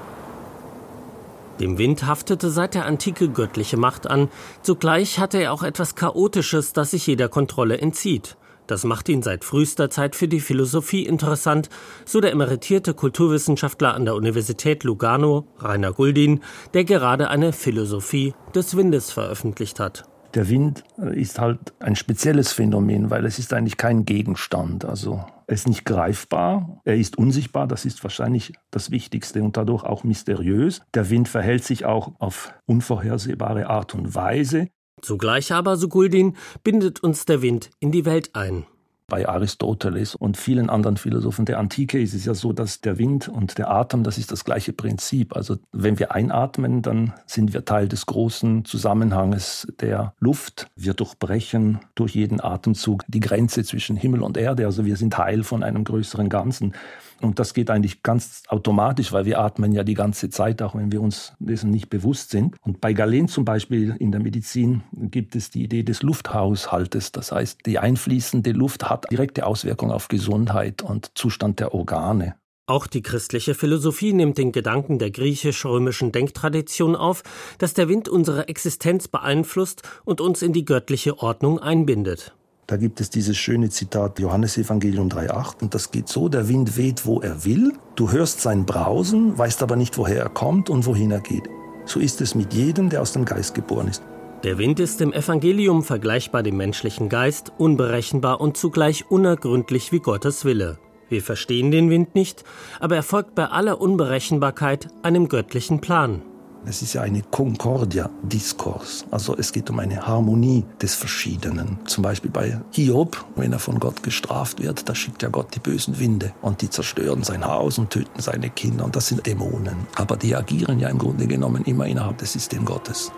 Dem 1.59 1.77
Wind 1.77 2.05
haftete 2.05 2.49
seit 2.49 2.73
der 2.73 2.85
Antike 2.85 3.29
göttliche 3.29 3.75
Macht 3.75 4.09
an, 4.09 4.29
zugleich 4.61 5.19
hatte 5.19 5.39
er 5.39 5.51
auch 5.51 5.63
etwas 5.63 5.95
Chaotisches, 5.95 6.71
das 6.71 6.91
sich 6.91 7.05
jeder 7.05 7.27
Kontrolle 7.27 7.77
entzieht. 7.77 8.37
Das 8.65 8.83
macht 8.83 9.09
ihn 9.09 9.23
seit 9.23 9.43
frühester 9.43 9.89
Zeit 9.89 10.15
für 10.15 10.27
die 10.27 10.39
Philosophie 10.39 11.03
interessant, 11.03 11.69
so 12.05 12.21
der 12.21 12.31
emeritierte 12.31 12.93
Kulturwissenschaftler 12.93 13.95
an 13.95 14.05
der 14.05 14.15
Universität 14.15 14.83
Lugano, 14.83 15.47
Rainer 15.57 15.91
Guldin, 15.91 16.41
der 16.73 16.83
gerade 16.83 17.29
eine 17.29 17.51
Philosophie 17.51 18.35
des 18.53 18.77
Windes 18.77 19.11
veröffentlicht 19.11 19.79
hat. 19.79 20.05
Der 20.35 20.47
Wind 20.49 20.83
äh, 20.99 21.19
ist 21.19 21.39
halt 21.39 21.73
ein 21.79 21.95
spezielles 21.95 22.51
Phänomen, 22.51 23.09
weil 23.09 23.25
es 23.25 23.39
ist 23.39 23.53
eigentlich 23.53 23.77
kein 23.77 24.05
Gegenstand. 24.05 24.85
Also 24.85 25.25
er 25.47 25.53
ist 25.53 25.67
nicht 25.67 25.85
greifbar, 25.85 26.81
er 26.85 26.95
ist 26.95 27.17
unsichtbar, 27.17 27.67
das 27.67 27.85
ist 27.85 28.03
wahrscheinlich 28.03 28.53
das 28.69 28.91
Wichtigste 28.91 29.41
und 29.41 29.57
dadurch 29.57 29.83
auch 29.83 30.03
mysteriös. 30.03 30.81
Der 30.93 31.09
Wind 31.09 31.27
verhält 31.27 31.63
sich 31.63 31.85
auch 31.85 32.11
auf 32.19 32.53
unvorhersehbare 32.65 33.67
Art 33.67 33.95
und 33.95 34.13
Weise. 34.13 34.67
Zugleich 35.01 35.51
aber, 35.51 35.77
so 35.77 35.87
Guldin, 35.87 36.35
bindet 36.63 37.01
uns 37.01 37.25
der 37.25 37.41
Wind 37.41 37.71
in 37.79 37.91
die 37.91 38.05
Welt 38.05 38.35
ein. 38.35 38.65
Bei 39.09 39.27
Aristoteles 39.27 40.15
und 40.15 40.37
vielen 40.37 40.69
anderen 40.69 40.97
Philosophen 40.97 41.45
der 41.45 41.57
Antike 41.59 41.99
ist 41.99 42.13
es 42.13 42.25
ja 42.25 42.35
so, 42.35 42.53
dass 42.53 42.79
der 42.81 42.99
Wind 42.99 43.27
und 43.27 43.57
der 43.57 43.71
Atem, 43.71 44.03
das 44.03 44.19
ist 44.19 44.31
das 44.31 44.45
gleiche 44.45 44.71
Prinzip. 44.71 45.35
Also 45.35 45.57
wenn 45.71 45.97
wir 45.97 46.13
einatmen, 46.13 46.83
dann 46.83 47.13
sind 47.25 47.53
wir 47.53 47.65
Teil 47.65 47.87
des 47.87 48.05
großen 48.05 48.65
Zusammenhanges 48.65 49.67
der 49.81 50.13
Luft. 50.19 50.67
Wir 50.75 50.93
durchbrechen 50.93 51.79
durch 51.95 52.15
jeden 52.15 52.39
Atemzug 52.39 53.03
die 53.07 53.19
Grenze 53.19 53.63
zwischen 53.63 53.95
Himmel 53.95 54.21
und 54.21 54.37
Erde. 54.37 54.65
Also 54.65 54.85
wir 54.85 54.95
sind 54.95 55.13
Teil 55.13 55.43
von 55.43 55.63
einem 55.63 55.83
größeren 55.83 56.29
Ganzen. 56.29 56.73
Und 57.21 57.39
das 57.39 57.53
geht 57.53 57.69
eigentlich 57.69 58.03
ganz 58.03 58.43
automatisch, 58.47 59.11
weil 59.11 59.25
wir 59.25 59.39
atmen 59.39 59.71
ja 59.71 59.83
die 59.83 59.93
ganze 59.93 60.29
Zeit, 60.29 60.61
auch 60.61 60.75
wenn 60.75 60.91
wir 60.91 61.01
uns 61.01 61.33
dessen 61.39 61.71
nicht 61.71 61.89
bewusst 61.89 62.29
sind. 62.29 62.55
Und 62.61 62.81
bei 62.81 62.93
Galen 62.93 63.27
zum 63.27 63.45
Beispiel 63.45 63.95
in 63.99 64.11
der 64.11 64.21
Medizin 64.21 64.83
gibt 64.93 65.35
es 65.35 65.51
die 65.51 65.63
Idee 65.63 65.83
des 65.83 66.01
Lufthaushaltes. 66.01 67.11
Das 67.11 67.31
heißt, 67.31 67.65
die 67.65 67.79
einfließende 67.79 68.51
Luft 68.51 68.89
hat 68.89 69.11
direkte 69.11 69.45
Auswirkungen 69.45 69.91
auf 69.91 70.07
Gesundheit 70.07 70.81
und 70.81 71.11
Zustand 71.15 71.59
der 71.59 71.73
Organe. 71.73 72.35
Auch 72.69 72.85
die 72.85 73.01
christliche 73.01 73.55
Philosophie 73.55 74.13
nimmt 74.13 74.37
den 74.37 74.51
Gedanken 74.51 74.99
der 74.99 75.09
griechisch-römischen 75.09 76.11
Denktradition 76.11 76.95
auf, 76.95 77.23
dass 77.57 77.73
der 77.73 77.89
Wind 77.89 78.07
unsere 78.07 78.47
Existenz 78.47 79.07
beeinflusst 79.07 79.81
und 80.05 80.21
uns 80.21 80.43
in 80.43 80.53
die 80.53 80.65
göttliche 80.65 81.17
Ordnung 81.17 81.57
einbindet. 81.57 82.35
Da 82.69 82.77
gibt 82.77 83.01
es 83.01 83.09
dieses 83.09 83.35
schöne 83.35 83.71
Zitat 83.71 84.19
Johannes 84.19 84.55
Evangelium 84.55 85.09
3.8 85.09 85.63
und 85.63 85.73
das 85.73 85.89
geht 85.89 86.07
so, 86.07 86.29
der 86.29 86.47
Wind 86.49 86.77
weht, 86.77 87.03
wo 87.03 87.19
er 87.19 87.43
will, 87.43 87.73
du 87.95 88.11
hörst 88.11 88.41
sein 88.41 88.67
Brausen, 88.67 89.35
weißt 89.35 89.63
aber 89.63 89.75
nicht, 89.75 89.97
woher 89.97 90.21
er 90.21 90.29
kommt 90.29 90.69
und 90.69 90.85
wohin 90.85 91.09
er 91.09 91.19
geht. 91.19 91.49
So 91.85 91.99
ist 91.99 92.21
es 92.21 92.35
mit 92.35 92.53
jedem, 92.53 92.91
der 92.91 93.01
aus 93.01 93.11
dem 93.11 93.25
Geist 93.25 93.55
geboren 93.55 93.87
ist. 93.87 94.03
Der 94.43 94.59
Wind 94.59 94.79
ist 94.79 95.01
im 95.01 95.13
Evangelium 95.13 95.83
vergleichbar 95.83 96.43
dem 96.43 96.57
menschlichen 96.57 97.09
Geist, 97.09 97.51
unberechenbar 97.57 98.39
und 98.39 98.55
zugleich 98.55 99.09
unergründlich 99.09 99.91
wie 99.91 99.99
Gottes 99.99 100.45
Wille. 100.45 100.77
Wir 101.09 101.23
verstehen 101.23 101.71
den 101.71 101.89
Wind 101.89 102.13
nicht, 102.13 102.43
aber 102.79 102.97
er 102.97 103.03
folgt 103.03 103.33
bei 103.33 103.47
aller 103.47 103.81
Unberechenbarkeit 103.81 104.89
einem 105.01 105.27
göttlichen 105.27 105.81
Plan. 105.81 106.21
Es 106.69 106.83
ist 106.83 106.93
ja 106.93 107.01
eine 107.01 107.23
Concordia-Diskurs. 107.23 109.03
Also 109.09 109.35
es 109.35 109.51
geht 109.51 109.71
um 109.71 109.79
eine 109.79 110.05
Harmonie 110.05 110.63
des 110.79 110.93
Verschiedenen. 110.93 111.79
Zum 111.85 112.03
Beispiel 112.03 112.29
bei 112.29 112.61
Hiob, 112.69 113.25
wenn 113.35 113.53
er 113.53 113.57
von 113.57 113.79
Gott 113.79 114.03
gestraft 114.03 114.61
wird, 114.61 114.87
da 114.87 114.93
schickt 114.93 115.23
ja 115.23 115.29
Gott 115.29 115.47
die 115.55 115.59
bösen 115.59 115.97
Winde 115.97 116.31
und 116.43 116.61
die 116.61 116.69
zerstören 116.69 117.23
sein 117.23 117.43
Haus 117.43 117.79
und 117.79 117.89
töten 117.89 118.21
seine 118.21 118.51
Kinder. 118.51 118.85
Und 118.85 118.95
das 118.95 119.07
sind 119.07 119.25
Dämonen. 119.25 119.77
Aber 119.95 120.15
die 120.15 120.35
agieren 120.35 120.79
ja 120.79 120.89
im 120.89 120.99
Grunde 120.99 121.25
genommen 121.25 121.63
immer 121.63 121.87
innerhalb 121.87 122.19
des 122.19 122.33
Systems 122.33 122.65
Gottes. 122.65 123.11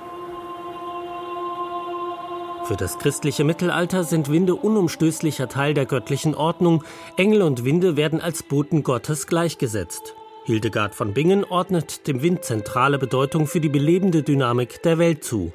Für 2.63 2.77
das 2.77 2.99
christliche 2.99 3.43
Mittelalter 3.43 4.05
sind 4.05 4.31
Winde 4.31 4.55
unumstößlicher 4.55 5.49
Teil 5.49 5.73
der 5.73 5.85
göttlichen 5.85 6.35
Ordnung. 6.35 6.85
Engel 7.17 7.41
und 7.41 7.65
Winde 7.65 7.97
werden 7.97 8.21
als 8.21 8.43
Boten 8.43 8.83
Gottes 8.83 9.27
gleichgesetzt. 9.27 10.15
Hildegard 10.43 10.95
von 10.95 11.13
Bingen 11.13 11.43
ordnet 11.43 12.07
dem 12.07 12.23
Wind 12.23 12.43
zentrale 12.43 12.97
Bedeutung 12.97 13.45
für 13.45 13.59
die 13.59 13.69
belebende 13.69 14.23
Dynamik 14.23 14.81
der 14.81 14.97
Welt 14.97 15.23
zu. 15.23 15.53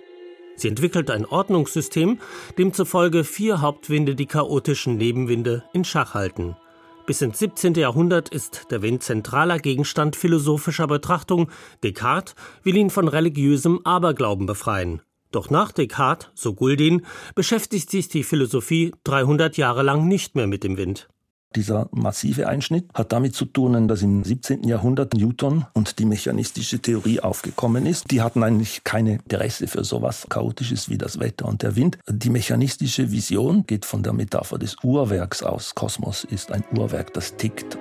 Sie 0.55 0.69
entwickelt 0.69 1.11
ein 1.11 1.27
Ordnungssystem, 1.27 2.21
demzufolge 2.57 3.25
vier 3.25 3.61
Hauptwinde 3.61 4.15
die 4.15 4.27
chaotischen 4.27 4.97
Nebenwinde 4.97 5.65
in 5.73 5.85
Schach 5.85 6.15
halten. 6.15 6.57
Bis 7.05 7.21
ins 7.21 7.39
17. 7.41 7.75
Jahrhundert 7.75 8.29
ist 8.29 8.71
der 8.71 8.83
Wind 8.83 9.03
zentraler 9.03 9.59
Gegenstand 9.59 10.17
philosophischer 10.17 10.87
Betrachtung. 10.87 11.51
Descartes 11.83 12.35
will 12.63 12.77
ihn 12.77 12.91
von 12.91 13.09
religiösem 13.09 13.81
Aberglauben 13.85 14.47
befreien. 14.47 15.03
Doch 15.33 15.51
nach 15.51 15.73
Descartes, 15.73 16.31
so 16.35 16.55
Guldin, 16.55 17.05
beschäftigt 17.35 17.91
sich 17.91 18.09
die 18.09 18.23
Philosophie 18.23 18.93
300 19.05 19.57
Jahre 19.57 19.83
lang 19.83 20.09
nicht 20.09 20.37
mehr 20.37 20.47
mit 20.47 20.65
dem 20.65 20.77
Wind. 20.77 21.09
Dieser 21.57 21.89
massive 21.91 22.49
Einschnitt 22.49 22.85
hat 22.93 23.13
damit 23.13 23.35
zu 23.35 23.47
tun, 23.47 23.89
dass 23.89 24.03
im 24.03 24.23
17. 24.23 24.65
Jahrhundert 24.65 25.15
Newton 25.15 25.65
und 25.73 25.99
die 25.99 26.05
mechanistische 26.05 26.81
Theorie 26.81 27.21
aufgekommen 27.21 27.87
ist. 27.87 28.11
Die 28.11 28.21
hatten 28.21 28.43
eigentlich 28.43 28.85
keine 28.85 29.15
Interesse 29.15 29.67
für 29.67 29.83
sowas 29.83 30.27
Chaotisches 30.29 30.91
wie 30.91 30.99
das 30.99 31.19
Wetter 31.19 31.47
und 31.47 31.63
der 31.63 31.75
Wind. 31.75 31.97
Die 32.07 32.29
mechanistische 32.29 33.11
Vision 33.11 33.67
geht 33.67 33.87
von 33.87 34.03
der 34.03 34.13
Metapher 34.13 34.59
des 34.59 34.77
Uhrwerks 34.83 35.43
aus. 35.43 35.75
Kosmos 35.75 36.25
ist 36.25 36.53
ein 36.53 36.63
Uhrwerk, 36.77 37.15
das 37.15 37.37
tickt. 37.37 37.79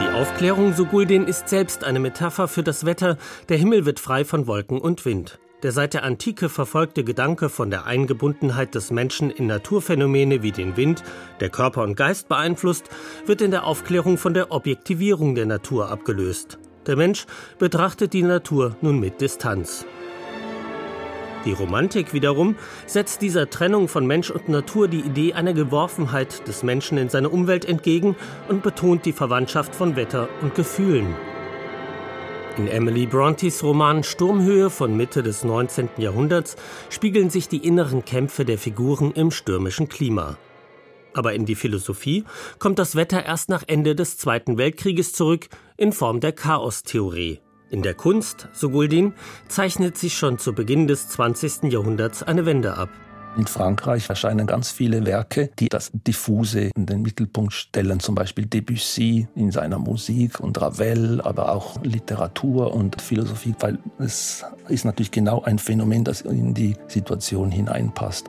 Die 0.00 0.08
Aufklärung, 0.14 0.72
so 0.72 0.86
Guldin, 0.86 1.26
ist 1.26 1.50
selbst 1.50 1.84
eine 1.84 2.00
Metapher 2.00 2.48
für 2.48 2.62
das 2.62 2.86
Wetter. 2.86 3.18
Der 3.50 3.58
Himmel 3.58 3.84
wird 3.84 4.00
frei 4.00 4.24
von 4.24 4.46
Wolken 4.46 4.80
und 4.80 5.04
Wind. 5.04 5.38
Der 5.64 5.72
seit 5.72 5.94
der 5.94 6.04
Antike 6.04 6.48
verfolgte 6.48 7.02
Gedanke 7.02 7.48
von 7.48 7.70
der 7.70 7.84
Eingebundenheit 7.84 8.76
des 8.76 8.92
Menschen 8.92 9.30
in 9.30 9.48
Naturphänomene 9.48 10.42
wie 10.42 10.52
den 10.52 10.76
Wind, 10.76 11.02
der 11.40 11.50
Körper 11.50 11.82
und 11.82 11.96
Geist 11.96 12.28
beeinflusst, 12.28 12.88
wird 13.26 13.40
in 13.40 13.50
der 13.50 13.64
Aufklärung 13.64 14.18
von 14.18 14.34
der 14.34 14.52
Objektivierung 14.52 15.34
der 15.34 15.46
Natur 15.46 15.90
abgelöst. 15.90 16.58
Der 16.86 16.94
Mensch 16.96 17.26
betrachtet 17.58 18.12
die 18.12 18.22
Natur 18.22 18.76
nun 18.82 19.00
mit 19.00 19.20
Distanz. 19.20 19.84
Die 21.44 21.52
Romantik 21.52 22.12
wiederum 22.12 22.56
setzt 22.86 23.22
dieser 23.22 23.50
Trennung 23.50 23.88
von 23.88 24.06
Mensch 24.06 24.30
und 24.30 24.48
Natur 24.48 24.86
die 24.86 25.00
Idee 25.00 25.32
einer 25.32 25.54
Geworfenheit 25.54 26.46
des 26.46 26.62
Menschen 26.62 26.98
in 26.98 27.08
seine 27.08 27.30
Umwelt 27.30 27.64
entgegen 27.64 28.16
und 28.48 28.62
betont 28.62 29.06
die 29.06 29.12
Verwandtschaft 29.12 29.74
von 29.74 29.96
Wetter 29.96 30.28
und 30.40 30.54
Gefühlen. 30.54 31.16
In 32.58 32.66
Emily 32.66 33.06
Brontes 33.06 33.62
Roman 33.62 34.02
Sturmhöhe 34.02 34.68
von 34.68 34.96
Mitte 34.96 35.22
des 35.22 35.44
19. 35.44 35.90
Jahrhunderts 35.96 36.56
spiegeln 36.90 37.30
sich 37.30 37.48
die 37.48 37.64
inneren 37.64 38.04
Kämpfe 38.04 38.44
der 38.44 38.58
Figuren 38.58 39.12
im 39.12 39.30
stürmischen 39.30 39.88
Klima. 39.88 40.36
Aber 41.14 41.34
in 41.34 41.46
die 41.46 41.54
Philosophie 41.54 42.24
kommt 42.58 42.80
das 42.80 42.96
Wetter 42.96 43.24
erst 43.24 43.48
nach 43.48 43.62
Ende 43.68 43.94
des 43.94 44.18
Zweiten 44.18 44.58
Weltkrieges 44.58 45.12
zurück 45.12 45.46
in 45.76 45.92
Form 45.92 46.18
der 46.18 46.32
Chaostheorie. 46.32 47.38
In 47.70 47.82
der 47.82 47.94
Kunst, 47.94 48.48
so 48.52 48.70
Guldin, 48.70 49.12
zeichnet 49.46 49.96
sich 49.96 50.18
schon 50.18 50.38
zu 50.38 50.52
Beginn 50.52 50.88
des 50.88 51.08
20. 51.10 51.70
Jahrhunderts 51.72 52.24
eine 52.24 52.44
Wende 52.44 52.76
ab. 52.76 52.90
In 53.38 53.46
Frankreich 53.46 54.08
erscheinen 54.08 54.48
ganz 54.48 54.72
viele 54.72 55.06
Werke, 55.06 55.50
die 55.60 55.68
das 55.68 55.92
Diffuse 55.94 56.72
in 56.74 56.86
den 56.86 57.02
Mittelpunkt 57.02 57.52
stellen, 57.52 58.00
zum 58.00 58.16
Beispiel 58.16 58.46
Debussy 58.46 59.28
in 59.36 59.52
seiner 59.52 59.78
Musik 59.78 60.40
und 60.40 60.60
Ravel, 60.60 61.20
aber 61.20 61.52
auch 61.52 61.80
Literatur 61.84 62.74
und 62.74 63.00
Philosophie, 63.00 63.54
weil 63.60 63.78
es 64.00 64.44
ist 64.68 64.84
natürlich 64.84 65.12
genau 65.12 65.40
ein 65.42 65.60
Phänomen, 65.60 66.02
das 66.02 66.22
in 66.22 66.52
die 66.52 66.74
Situation 66.88 67.52
hineinpasst. 67.52 68.28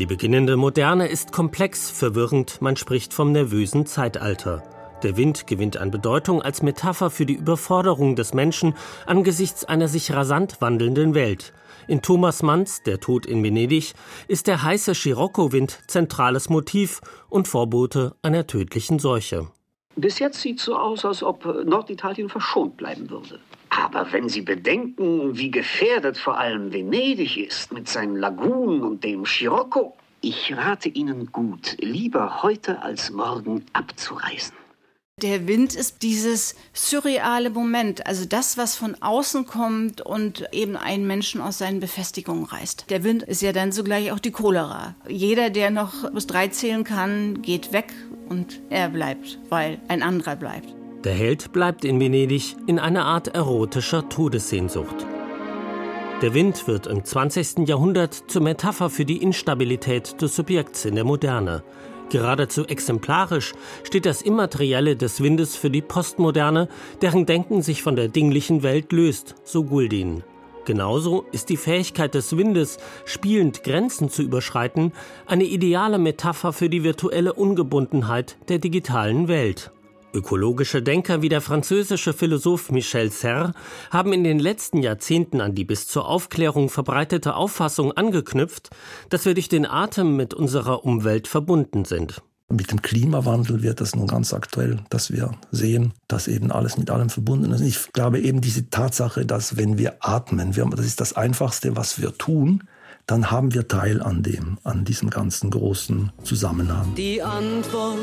Die 0.00 0.06
beginnende 0.06 0.56
Moderne 0.56 1.06
ist 1.06 1.30
komplex, 1.30 1.88
verwirrend, 1.88 2.60
man 2.60 2.74
spricht 2.74 3.14
vom 3.14 3.30
nervösen 3.30 3.86
Zeitalter. 3.86 4.64
Der 5.04 5.16
Wind 5.16 5.46
gewinnt 5.46 5.76
an 5.76 5.92
Bedeutung 5.92 6.42
als 6.42 6.62
Metapher 6.62 7.10
für 7.10 7.26
die 7.26 7.34
Überforderung 7.34 8.16
des 8.16 8.34
Menschen 8.34 8.74
angesichts 9.06 9.64
einer 9.64 9.86
sich 9.86 10.12
rasant 10.12 10.60
wandelnden 10.60 11.14
Welt. 11.14 11.52
In 11.88 12.02
Thomas 12.02 12.42
Manns 12.42 12.82
Der 12.82 13.00
Tod 13.00 13.24
in 13.24 13.42
Venedig 13.42 13.94
ist 14.28 14.46
der 14.46 14.62
heiße 14.62 14.94
Scirocco-Wind 14.94 15.84
zentrales 15.86 16.50
Motiv 16.50 17.00
und 17.30 17.48
Vorbote 17.48 18.14
einer 18.20 18.46
tödlichen 18.46 18.98
Seuche. 18.98 19.48
Bis 19.96 20.18
jetzt 20.18 20.42
sieht 20.42 20.58
es 20.58 20.66
so 20.66 20.76
aus, 20.76 21.06
als 21.06 21.22
ob 21.22 21.46
Norditalien 21.64 22.28
verschont 22.28 22.76
bleiben 22.76 23.08
würde. 23.08 23.40
Aber 23.70 24.12
wenn 24.12 24.28
Sie 24.28 24.42
bedenken, 24.42 25.34
wie 25.38 25.50
gefährdet 25.50 26.18
vor 26.18 26.38
allem 26.38 26.70
Venedig 26.74 27.38
ist 27.38 27.72
mit 27.72 27.88
seinen 27.88 28.16
Lagunen 28.16 28.82
und 28.82 29.02
dem 29.02 29.24
Scirocco, 29.24 29.96
ich 30.20 30.54
rate 30.54 30.90
Ihnen 30.90 31.32
gut, 31.32 31.74
lieber 31.80 32.42
heute 32.42 32.82
als 32.82 33.10
morgen 33.10 33.64
abzureisen. 33.72 34.57
Der 35.22 35.48
Wind 35.48 35.74
ist 35.74 36.02
dieses 36.02 36.54
surreale 36.72 37.50
Moment, 37.50 38.06
also 38.06 38.24
das, 38.24 38.56
was 38.56 38.76
von 38.76 38.94
außen 39.00 39.46
kommt 39.46 40.00
und 40.00 40.46
eben 40.52 40.76
einen 40.76 41.08
Menschen 41.08 41.40
aus 41.40 41.58
seinen 41.58 41.80
Befestigungen 41.80 42.44
reißt. 42.44 42.86
Der 42.88 43.02
Wind 43.02 43.24
ist 43.24 43.42
ja 43.42 43.52
dann 43.52 43.72
zugleich 43.72 44.12
auch 44.12 44.20
die 44.20 44.30
Cholera. 44.30 44.94
Jeder, 45.08 45.50
der 45.50 45.70
noch 45.70 46.08
bis 46.12 46.28
drei 46.28 46.48
zählen 46.48 46.84
kann, 46.84 47.42
geht 47.42 47.72
weg 47.72 47.92
und 48.28 48.60
er 48.70 48.90
bleibt, 48.90 49.40
weil 49.48 49.80
ein 49.88 50.04
anderer 50.04 50.36
bleibt. 50.36 50.72
Der 51.02 51.14
Held 51.14 51.52
bleibt 51.52 51.84
in 51.84 51.98
Venedig 51.98 52.54
in 52.68 52.78
einer 52.78 53.04
Art 53.04 53.28
erotischer 53.28 54.08
Todessehnsucht. 54.08 55.04
Der 56.22 56.34
Wind 56.34 56.68
wird 56.68 56.86
im 56.86 57.04
20. 57.04 57.66
Jahrhundert 57.68 58.14
zur 58.28 58.42
Metapher 58.42 58.88
für 58.88 59.04
die 59.04 59.22
Instabilität 59.22 60.20
des 60.22 60.36
Subjekts 60.36 60.84
in 60.84 60.94
der 60.94 61.04
Moderne. 61.04 61.64
Geradezu 62.10 62.66
exemplarisch 62.66 63.52
steht 63.84 64.06
das 64.06 64.22
Immaterielle 64.22 64.96
des 64.96 65.22
Windes 65.22 65.56
für 65.56 65.70
die 65.70 65.82
Postmoderne, 65.82 66.68
deren 67.02 67.26
Denken 67.26 67.62
sich 67.62 67.82
von 67.82 67.96
der 67.96 68.08
dinglichen 68.08 68.62
Welt 68.62 68.92
löst, 68.92 69.34
so 69.44 69.64
Guldin. 69.64 70.22
Genauso 70.64 71.24
ist 71.32 71.48
die 71.48 71.56
Fähigkeit 71.56 72.14
des 72.14 72.36
Windes, 72.36 72.76
spielend 73.06 73.62
Grenzen 73.64 74.10
zu 74.10 74.22
überschreiten, 74.22 74.92
eine 75.26 75.44
ideale 75.44 75.98
Metapher 75.98 76.52
für 76.52 76.68
die 76.68 76.84
virtuelle 76.84 77.32
Ungebundenheit 77.32 78.36
der 78.48 78.58
digitalen 78.58 79.28
Welt. 79.28 79.70
Ökologische 80.14 80.82
Denker 80.82 81.20
wie 81.20 81.28
der 81.28 81.42
französische 81.42 82.14
Philosoph 82.14 82.70
Michel 82.70 83.10
Serre 83.10 83.52
haben 83.90 84.14
in 84.14 84.24
den 84.24 84.38
letzten 84.38 84.82
Jahrzehnten 84.82 85.42
an 85.42 85.54
die 85.54 85.64
bis 85.64 85.86
zur 85.86 86.08
Aufklärung 86.08 86.70
verbreitete 86.70 87.34
Auffassung 87.34 87.92
angeknüpft, 87.92 88.70
dass 89.10 89.26
wir 89.26 89.34
durch 89.34 89.48
den 89.48 89.66
Atem 89.66 90.16
mit 90.16 90.32
unserer 90.32 90.84
Umwelt 90.84 91.28
verbunden 91.28 91.84
sind. 91.84 92.22
Mit 92.50 92.70
dem 92.70 92.80
Klimawandel 92.80 93.62
wird 93.62 93.82
das 93.82 93.94
nun 93.94 94.06
ganz 94.06 94.32
aktuell, 94.32 94.80
dass 94.88 95.12
wir 95.12 95.32
sehen, 95.50 95.92
dass 96.08 96.26
eben 96.26 96.50
alles 96.50 96.78
mit 96.78 96.90
allem 96.90 97.10
verbunden 97.10 97.52
ist. 97.52 97.60
Ich 97.60 97.92
glaube 97.92 98.20
eben 98.20 98.40
diese 98.40 98.70
Tatsache, 98.70 99.26
dass 99.26 99.58
wenn 99.58 99.76
wir 99.76 99.96
atmen, 100.00 100.56
wir, 100.56 100.64
das 100.64 100.86
ist 100.86 101.02
das 101.02 101.12
Einfachste, 101.12 101.76
was 101.76 102.00
wir 102.00 102.16
tun, 102.16 102.64
dann 103.08 103.30
haben 103.30 103.54
wir 103.54 103.66
Teil 103.66 104.02
an 104.02 104.22
dem, 104.22 104.58
an 104.64 104.84
diesem 104.84 105.08
ganzen 105.08 105.50
großen 105.50 106.12
Zusammenhang. 106.22 106.94
Die 106.94 107.22
Antwort, 107.22 107.98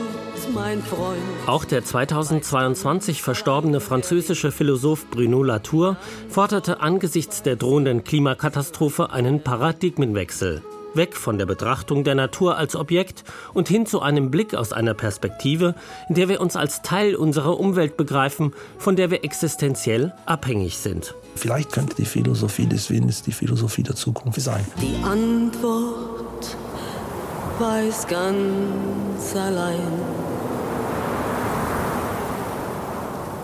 mein 0.53 0.81
Freund. 0.81 1.21
Auch 1.45 1.63
der 1.63 1.85
2022 1.85 3.21
verstorbene 3.21 3.79
französische 3.79 4.51
Philosoph 4.51 5.09
Bruno 5.11 5.43
Latour 5.43 5.97
forderte 6.27 6.81
angesichts 6.81 7.43
der 7.43 7.55
drohenden 7.55 8.03
Klimakatastrophe 8.03 9.11
einen 9.11 9.41
Paradigmenwechsel 9.41 10.63
weg 10.95 11.15
von 11.15 11.37
der 11.37 11.45
Betrachtung 11.45 12.03
der 12.03 12.15
Natur 12.15 12.57
als 12.57 12.75
Objekt 12.75 13.23
und 13.53 13.67
hin 13.67 13.85
zu 13.85 14.01
einem 14.01 14.31
Blick 14.31 14.55
aus 14.55 14.73
einer 14.73 14.93
Perspektive, 14.93 15.75
in 16.09 16.15
der 16.15 16.29
wir 16.29 16.41
uns 16.41 16.55
als 16.55 16.81
Teil 16.81 17.15
unserer 17.15 17.59
Umwelt 17.59 17.97
begreifen, 17.97 18.53
von 18.77 18.95
der 18.95 19.11
wir 19.11 19.23
existenziell 19.23 20.13
abhängig 20.25 20.77
sind. 20.77 21.15
Vielleicht 21.35 21.71
könnte 21.71 21.95
die 21.95 22.05
Philosophie 22.05 22.67
des 22.67 22.89
Windes 22.89 23.21
die 23.21 23.31
Philosophie 23.31 23.83
der 23.83 23.95
Zukunft 23.95 24.39
sein. 24.41 24.65
Die 24.81 25.03
Antwort 25.03 26.55
weiß 27.59 28.07
ganz 28.07 29.35
allein. 29.35 30.34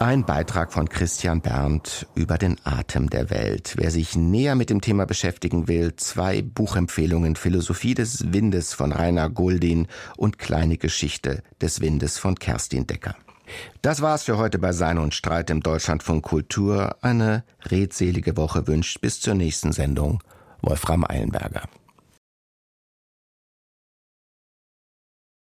Ein 0.01 0.25
Beitrag 0.25 0.73
von 0.73 0.89
Christian 0.89 1.41
Berndt 1.41 2.07
über 2.15 2.39
den 2.39 2.57
Atem 2.63 3.11
der 3.11 3.29
Welt. 3.29 3.75
Wer 3.77 3.91
sich 3.91 4.15
näher 4.15 4.55
mit 4.55 4.71
dem 4.71 4.81
Thema 4.81 5.05
beschäftigen 5.05 5.67
will, 5.67 5.95
zwei 5.95 6.41
Buchempfehlungen 6.41 7.35
Philosophie 7.35 7.93
des 7.93 8.33
Windes 8.33 8.73
von 8.73 8.93
Rainer 8.93 9.29
Guldin 9.29 9.87
und 10.17 10.39
Kleine 10.39 10.77
Geschichte 10.77 11.43
des 11.61 11.81
Windes 11.81 12.17
von 12.17 12.33
Kerstin 12.33 12.87
Decker. 12.87 13.15
Das 13.83 14.01
war's 14.01 14.23
für 14.23 14.39
heute 14.39 14.57
bei 14.57 14.71
Sein 14.71 14.97
und 14.97 15.13
Streit 15.13 15.51
im 15.51 15.61
Deutschlandfunk 15.61 16.23
Kultur. 16.23 16.95
Eine 17.03 17.43
redselige 17.69 18.35
Woche 18.37 18.65
wünscht 18.65 19.01
bis 19.01 19.21
zur 19.21 19.35
nächsten 19.35 19.71
Sendung 19.71 20.23
Wolfram 20.63 21.05
Eilenberger. 21.07 21.61